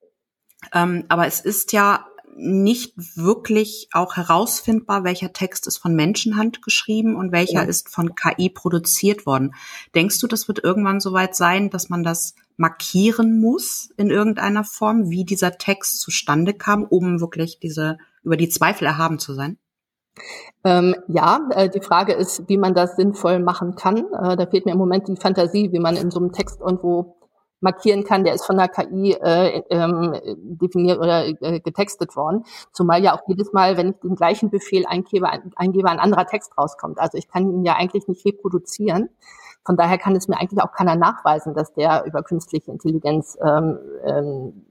Ähm, 0.73 1.05
aber 1.09 1.27
es 1.27 1.41
ist 1.41 1.73
ja 1.73 2.07
nicht 2.35 2.93
wirklich 3.15 3.89
auch 3.91 4.15
herausfindbar, 4.15 5.03
welcher 5.03 5.33
Text 5.33 5.67
ist 5.67 5.77
von 5.77 5.95
Menschenhand 5.95 6.61
geschrieben 6.61 7.15
und 7.15 7.31
welcher 7.31 7.61
ja. 7.61 7.63
ist 7.63 7.89
von 7.89 8.15
KI 8.15 8.49
produziert 8.49 9.25
worden. 9.25 9.53
Denkst 9.95 10.19
du, 10.19 10.27
das 10.27 10.47
wird 10.47 10.63
irgendwann 10.63 10.99
soweit 10.99 11.35
sein, 11.35 11.69
dass 11.69 11.89
man 11.89 12.03
das 12.03 12.35
markieren 12.57 13.39
muss 13.39 13.89
in 13.97 14.09
irgendeiner 14.09 14.63
Form, 14.63 15.09
wie 15.09 15.25
dieser 15.25 15.57
Text 15.57 15.99
zustande 16.01 16.53
kam, 16.53 16.83
um 16.83 17.19
wirklich 17.19 17.59
diese 17.59 17.97
über 18.23 18.37
die 18.37 18.49
Zweifel 18.49 18.85
erhaben 18.85 19.19
zu 19.19 19.33
sein? 19.33 19.57
Ähm, 20.63 20.95
ja, 21.07 21.47
äh, 21.51 21.69
die 21.69 21.81
Frage 21.81 22.13
ist, 22.13 22.47
wie 22.47 22.57
man 22.57 22.73
das 22.73 22.95
sinnvoll 22.95 23.39
machen 23.39 23.75
kann. 23.75 23.97
Äh, 24.13 24.35
da 24.35 24.45
fehlt 24.45 24.65
mir 24.65 24.73
im 24.73 24.77
Moment 24.77 25.07
die 25.07 25.15
Fantasie, 25.15 25.71
wie 25.71 25.79
man 25.79 25.95
in 25.95 26.11
so 26.11 26.19
einem 26.19 26.31
Text 26.31 26.59
irgendwo 26.59 27.20
markieren 27.61 28.03
kann, 28.03 28.23
der 28.23 28.33
ist 28.33 28.45
von 28.45 28.57
der 28.57 28.67
KI 28.67 29.13
äh, 29.13 29.63
ähm, 29.69 30.13
definiert 30.59 30.99
oder 30.99 31.25
äh, 31.27 31.59
getextet 31.59 32.15
worden. 32.15 32.43
Zumal 32.73 33.03
ja 33.03 33.15
auch 33.15 33.21
jedes 33.27 33.53
Mal, 33.53 33.77
wenn 33.77 33.91
ich 33.91 33.99
den 33.99 34.15
gleichen 34.15 34.49
Befehl 34.49 34.85
eingebe, 34.85 35.29
eingebe, 35.55 35.89
ein 35.89 35.99
anderer 35.99 36.25
Text 36.25 36.57
rauskommt. 36.57 36.99
Also 36.99 37.17
ich 37.17 37.27
kann 37.27 37.49
ihn 37.49 37.63
ja 37.63 37.75
eigentlich 37.75 38.07
nicht 38.07 38.25
reproduzieren. 38.25 39.09
Von 39.63 39.77
daher 39.77 39.97
kann 39.97 40.15
es 40.15 40.27
mir 40.27 40.39
eigentlich 40.39 40.61
auch 40.61 40.71
keiner 40.71 40.95
nachweisen, 40.95 41.53
dass 41.53 41.73
der 41.73 42.03
über 42.05 42.23
künstliche 42.23 42.71
Intelligenz 42.71 43.37
ähm, 43.41 43.77
ähm, 44.03 44.65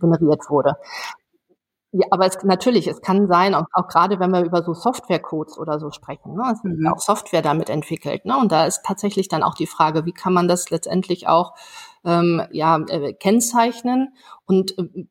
generiert 0.00 0.50
wurde. 0.50 0.76
Ja, 1.92 2.08
aber 2.10 2.26
es, 2.26 2.42
natürlich, 2.42 2.88
es 2.88 3.00
kann 3.00 3.26
sein, 3.28 3.54
auch, 3.54 3.64
auch 3.72 3.88
gerade 3.88 4.18
wenn 4.18 4.30
wir 4.30 4.44
über 4.44 4.62
so 4.62 4.74
Softwarecodes 4.74 5.56
oder 5.58 5.78
so 5.78 5.90
sprechen, 5.90 6.34
ne, 6.34 6.52
es 6.52 6.62
mhm. 6.62 6.88
auch 6.88 6.98
Software 6.98 7.40
damit 7.40 7.70
entwickelt. 7.70 8.26
Ne, 8.26 8.36
und 8.36 8.52
da 8.52 8.66
ist 8.66 8.82
tatsächlich 8.84 9.28
dann 9.28 9.42
auch 9.42 9.54
die 9.54 9.66
Frage, 9.66 10.04
wie 10.04 10.12
kann 10.12 10.34
man 10.34 10.48
das 10.48 10.68
letztendlich 10.68 11.28
auch 11.28 11.54
ähm, 12.06 12.42
ja, 12.52 12.78
äh, 12.88 13.12
kennzeichnen 13.12 14.14
und 14.46 14.78
äh, 14.78 15.06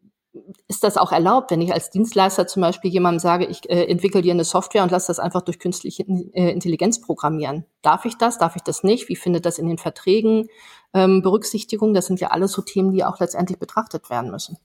ist 0.68 0.84
das 0.84 0.98
auch 0.98 1.12
erlaubt, 1.12 1.52
wenn 1.52 1.62
ich 1.62 1.74
als 1.74 1.90
Dienstleister 1.90 2.48
zum 2.48 2.62
Beispiel 2.62 2.92
jemandem 2.92 3.20
sage, 3.20 3.46
ich 3.46 3.70
äh, 3.70 3.86
entwickle 3.86 4.22
dir 4.22 4.34
eine 4.34 4.44
Software 4.44 4.84
und 4.84 4.92
lasse 4.92 5.08
das 5.08 5.20
einfach 5.20 5.42
durch 5.42 5.60
künstliche 5.60 6.04
äh, 6.04 6.52
Intelligenz 6.52 7.00
programmieren? 7.00 7.66
Darf 7.82 8.06
ich 8.06 8.18
das? 8.18 8.38
Darf 8.38 8.56
ich 8.56 8.64
das 8.64 8.84
nicht? 8.84 9.08
Wie 9.08 9.16
findet 9.16 9.46
das 9.46 9.60
in 9.60 9.68
den 9.68 9.78
Verträgen 9.78 10.48
ähm, 10.94 11.22
Berücksichtigung? 11.22 11.94
Das 11.94 12.08
sind 12.08 12.20
ja 12.20 12.30
alles 12.30 12.52
so 12.52 12.62
Themen, 12.62 12.92
die 12.92 13.06
auch 13.06 13.20
letztendlich 13.20 13.60
betrachtet 13.60 14.10
werden 14.10 14.32
müssen. 14.32 14.58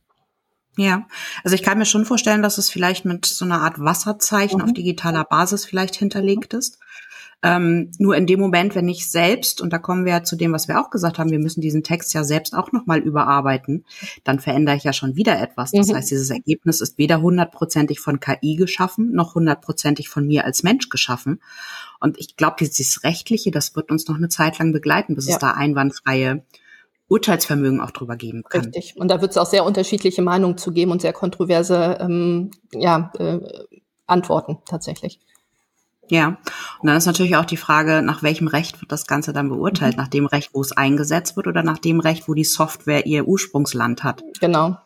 Ja, 0.77 1.07
also 1.45 1.55
ich 1.55 1.63
kann 1.63 1.79
mir 1.79 1.85
schon 1.85 2.05
vorstellen, 2.05 2.43
dass 2.43 2.59
es 2.59 2.71
vielleicht 2.71 3.05
mit 3.05 3.27
so 3.27 3.45
einer 3.45 3.61
Art 3.61 3.79
Wasserzeichen 3.79 4.59
mhm. 4.59 4.65
auf 4.65 4.73
digitaler 4.73 5.25
Basis 5.25 5.65
vielleicht 5.65 5.97
hinterlegt 5.97 6.55
ist. 6.55 6.79
Ähm, 7.43 7.91
nur 7.99 8.17
in 8.17 8.27
dem 8.27 8.39
Moment, 8.39 8.75
wenn 8.75 8.89
ich 8.89 9.11
selbst, 9.11 9.63
und 9.63 9.73
da 9.73 9.79
kommen 9.79 10.05
wir 10.05 10.13
ja 10.13 10.23
zu 10.23 10.37
dem, 10.37 10.53
was 10.53 10.69
wir 10.69 10.79
auch 10.79 10.91
gesagt 10.91 11.19
haben, 11.19 11.31
wir 11.31 11.39
müssen 11.39 11.63
diesen 11.63 11.83
Text 11.83 12.13
ja 12.13 12.23
selbst 12.23 12.55
auch 12.55 12.73
nochmal 12.73 12.99
überarbeiten, 12.99 13.87
dann 14.25 14.41
verändere 14.41 14.77
ich 14.77 14.85
ja 14.85 14.93
schon 14.93 15.17
wieder 15.17 15.41
etwas. 15.41 15.71
Das 15.71 15.89
mhm. 15.89 15.95
heißt, 15.95 16.11
dieses 16.11 16.29
Ergebnis 16.31 16.83
ist 16.83 16.99
weder 16.99 17.23
hundertprozentig 17.23 18.01
von 18.01 18.21
KI 18.21 18.57
geschaffen, 18.57 19.13
noch 19.13 19.35
hundertprozentig 19.35 20.11
von 20.11 20.27
mir 20.27 20.45
als 20.45 20.63
Mensch 20.63 20.91
geschaffen. 20.91 21.41
Und 21.99 22.19
ich 22.19 22.37
glaube, 22.37 22.57
dieses 22.61 23.05
Rechtliche, 23.05 23.51
das 23.51 23.75
wird 23.75 23.91
uns 23.91 24.07
noch 24.07 24.17
eine 24.17 24.29
Zeit 24.29 24.59
lang 24.59 24.73
begleiten, 24.73 25.15
bis 25.15 25.27
ja. 25.27 25.35
es 25.35 25.39
da 25.39 25.53
einwandfreie 25.53 26.45
Urteilsvermögen 27.09 27.81
auch 27.81 27.91
drüber 27.91 28.17
geben 28.17 28.45
kann. 28.49 28.67
Richtig. 28.67 28.97
Und 28.97 29.09
da 29.09 29.21
wird 29.21 29.33
es 29.33 29.39
auch 29.39 29.47
sehr 29.47 29.65
unterschiedliche 29.65 30.23
Meinungen 30.23 30.59
zu 30.59 30.73
geben 30.73 30.93
und 30.93 31.01
sehr 31.01 31.13
kontroverse 31.13 31.99
ähm, 32.01 32.51
ja, 32.73 33.13
äh, 33.19 33.41
Antworten 34.07 34.59
tatsächlich. 34.67 35.19
Ja, 36.11 36.39
und 36.81 36.89
dann 36.89 36.97
ist 36.97 37.07
natürlich 37.07 37.37
auch 37.37 37.45
die 37.45 37.57
Frage, 37.57 38.03
nach 38.03 38.25
welchem 38.25 38.49
Recht 38.49 38.81
wird 38.81 38.91
das 38.91 39.07
Ganze 39.07 39.33
dann 39.33 39.49
beurteilt? 39.49 39.97
Mhm. 39.97 40.03
Nach 40.03 40.09
dem 40.09 40.27
Recht, 40.27 40.51
wo 40.53 40.61
es 40.61 40.73
eingesetzt 40.73 41.37
wird 41.37 41.47
oder 41.47 41.63
nach 41.63 41.79
dem 41.79 42.01
Recht, 42.01 42.27
wo 42.27 42.35
die 42.35 42.45
Software 42.45 43.07
ihr 43.07 43.29
Ursprungsland 43.29 44.03
hat? 44.03 44.25
Genau. 44.41 44.77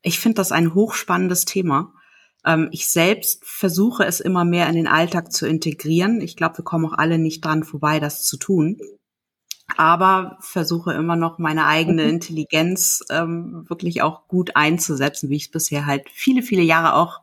Ich 0.00 0.18
finde 0.18 0.36
das 0.36 0.52
ein 0.52 0.74
hochspannendes 0.74 1.44
Thema. 1.44 1.92
Ähm, 2.46 2.68
ich 2.72 2.88
selbst 2.88 3.44
versuche 3.44 4.04
es 4.04 4.20
immer 4.20 4.46
mehr 4.46 4.68
in 4.68 4.74
den 4.74 4.88
Alltag 4.88 5.32
zu 5.32 5.46
integrieren. 5.46 6.22
Ich 6.22 6.36
glaube, 6.36 6.58
wir 6.58 6.64
kommen 6.64 6.86
auch 6.86 6.96
alle 6.96 7.18
nicht 7.18 7.44
dran 7.44 7.62
vorbei, 7.62 8.00
das 8.00 8.22
zu 8.22 8.38
tun. 8.38 8.78
Aber 9.76 10.38
versuche 10.40 10.94
immer 10.94 11.16
noch 11.16 11.38
meine 11.38 11.66
eigene 11.66 12.04
mhm. 12.04 12.10
Intelligenz 12.10 13.04
ähm, 13.10 13.66
wirklich 13.68 14.00
auch 14.00 14.28
gut 14.28 14.56
einzusetzen, 14.56 15.28
wie 15.28 15.36
ich 15.36 15.44
es 15.44 15.50
bisher 15.50 15.84
halt 15.84 16.08
viele, 16.10 16.42
viele 16.42 16.62
Jahre 16.62 16.94
auch 16.94 17.20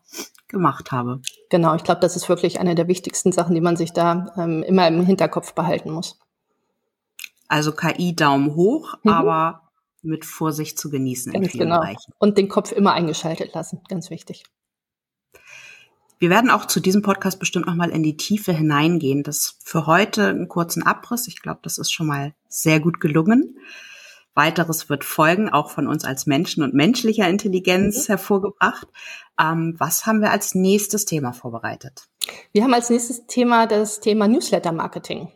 gemacht 0.52 0.92
habe. 0.92 1.22
Genau, 1.50 1.76
ich 1.76 1.84
glaube, 1.84 2.02
das 2.02 2.16
ist 2.16 2.30
wirklich 2.30 2.60
eine 2.60 2.76
der 2.76 2.88
wichtigsten 2.88 3.32
Sachen, 3.32 3.56
die 3.56 3.62
man 3.62 3.78
sich 3.78 3.94
da 3.94 4.34
ähm, 4.38 4.64
immer 4.64 4.88
im 4.88 5.06
Hinterkopf 5.06 5.54
behalten 5.54 5.92
muss. 5.92 6.20
Also 7.48 7.74
KI 7.74 8.16
Daumen 8.16 8.56
hoch, 8.56 8.96
mhm. 9.04 9.12
aber 9.12 9.72
mit 10.02 10.26
Vorsicht 10.26 10.80
zu 10.80 10.90
genießen 10.90 11.34
Ganz 11.34 11.46
in 11.46 11.52
vielen 11.52 11.70
genau. 11.70 11.82
Bereichen. 11.82 12.14
Und 12.18 12.38
den 12.38 12.48
Kopf 12.50 12.72
immer 12.72 12.94
eingeschaltet 12.94 13.54
lassen, 13.54 13.82
ganz 13.88 14.10
wichtig. 14.10 14.44
Wir 16.18 16.30
werden 16.30 16.52
auch 16.52 16.66
zu 16.66 16.80
diesem 16.80 17.02
Podcast 17.02 17.40
bestimmt 17.40 17.66
nochmal 17.66 17.90
in 17.90 18.04
die 18.04 18.16
Tiefe 18.16 18.54
hineingehen. 18.54 19.24
Das 19.24 19.58
für 19.64 19.88
heute 19.88 20.28
einen 20.28 20.48
kurzen 20.48 20.84
Abriss. 20.84 21.28
Ich 21.28 21.42
glaube, 21.42 21.62
das 21.64 21.80
ist 21.80 21.92
schon 21.92 22.06
mal 22.06 22.34
sehr 22.48 22.80
gut 22.80 23.00
gelungen. 23.00 23.58
Weiteres 24.34 24.90
wird 24.90 25.04
folgen, 25.04 25.50
auch 25.50 25.70
von 25.70 25.88
uns 25.88 26.06
als 26.06 26.26
Menschen 26.26 26.64
und 26.64 26.74
menschlicher 26.74 27.28
Intelligenz 27.28 28.08
mhm. 28.08 28.14
hervorgebracht. 28.14 28.88
Ähm, 29.40 29.76
was 29.78 30.06
haben 30.06 30.22
wir 30.22 30.32
als 30.32 30.56
nächstes 30.56 31.06
Thema 31.06 31.34
vorbereitet? 31.34 32.08
Wir 32.52 32.64
haben 32.64 32.74
als 32.74 32.90
nächstes 32.90 33.26
Thema 33.28 33.68
das 33.68 34.00
Thema 34.00 34.28
Newsletter-Marketing 34.28 35.30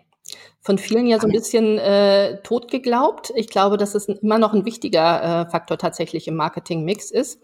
von 0.65 0.79
vielen 0.79 1.05
ja 1.05 1.19
so 1.19 1.27
ein 1.27 1.31
bisschen 1.31 1.77
äh, 1.77 2.41
tot 2.41 2.71
geglaubt. 2.71 3.31
Ich 3.35 3.49
glaube, 3.49 3.77
dass 3.77 3.93
es 3.93 4.07
immer 4.07 4.39
noch 4.39 4.51
ein 4.51 4.65
wichtiger 4.65 5.45
äh, 5.45 5.49
Faktor 5.51 5.77
tatsächlich 5.77 6.27
im 6.27 6.35
Marketing-Mix 6.35 7.11
ist. 7.11 7.39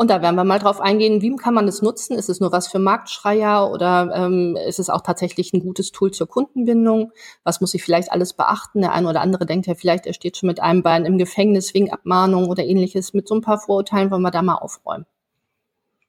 Und 0.00 0.08
da 0.08 0.22
werden 0.22 0.36
wir 0.36 0.44
mal 0.44 0.58
drauf 0.58 0.80
eingehen, 0.80 1.20
wie 1.20 1.36
kann 1.36 1.52
man 1.52 1.68
es 1.68 1.82
nutzen? 1.82 2.16
Ist 2.16 2.30
es 2.30 2.40
nur 2.40 2.52
was 2.52 2.68
für 2.68 2.78
Marktschreier 2.78 3.70
oder 3.70 4.10
ähm, 4.14 4.56
ist 4.56 4.78
es 4.78 4.88
auch 4.88 5.02
tatsächlich 5.02 5.52
ein 5.52 5.60
gutes 5.60 5.92
Tool 5.92 6.10
zur 6.10 6.26
Kundenbindung? 6.26 7.12
Was 7.44 7.60
muss 7.60 7.74
ich 7.74 7.82
vielleicht 7.84 8.10
alles 8.10 8.32
beachten? 8.32 8.80
Der 8.80 8.94
eine 8.94 9.10
oder 9.10 9.20
andere 9.20 9.44
denkt 9.44 9.66
ja 9.66 9.74
vielleicht, 9.74 10.06
er 10.06 10.14
steht 10.14 10.38
schon 10.38 10.46
mit 10.46 10.58
einem 10.58 10.82
Bein 10.82 11.04
im 11.04 11.18
Gefängnis 11.18 11.74
wegen 11.74 11.92
Abmahnung 11.92 12.48
oder 12.48 12.64
ähnliches. 12.64 13.12
Mit 13.12 13.28
so 13.28 13.34
ein 13.34 13.42
paar 13.42 13.58
Vorurteilen 13.58 14.10
wollen 14.10 14.22
wir 14.22 14.30
da 14.30 14.40
mal 14.40 14.54
aufräumen. 14.54 15.04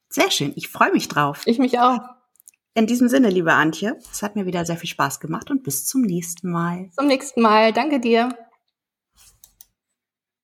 Sehr 0.08 0.32
schön, 0.32 0.54
ich 0.56 0.70
freue 0.70 0.94
mich 0.94 1.10
drauf. 1.10 1.42
Ich 1.46 1.60
mich 1.60 1.78
auch. 1.78 2.00
In 2.74 2.88
diesem 2.88 3.10
Sinne, 3.10 3.30
liebe 3.30 3.52
Antje, 3.52 3.98
es 4.10 4.24
hat 4.24 4.38
mir 4.38 4.46
wieder 4.46 4.64
sehr 4.64 4.78
viel 4.78 4.90
Spaß 4.90 5.20
gemacht 5.20 5.52
und 5.52 5.64
bis 5.64 5.86
zum 5.86 6.04
nächsten 6.04 6.50
Mal. 6.50 6.90
Zum 6.96 7.08
nächsten 7.08 7.42
Mal. 7.42 7.74
Danke 7.74 8.00
dir. 8.00 8.30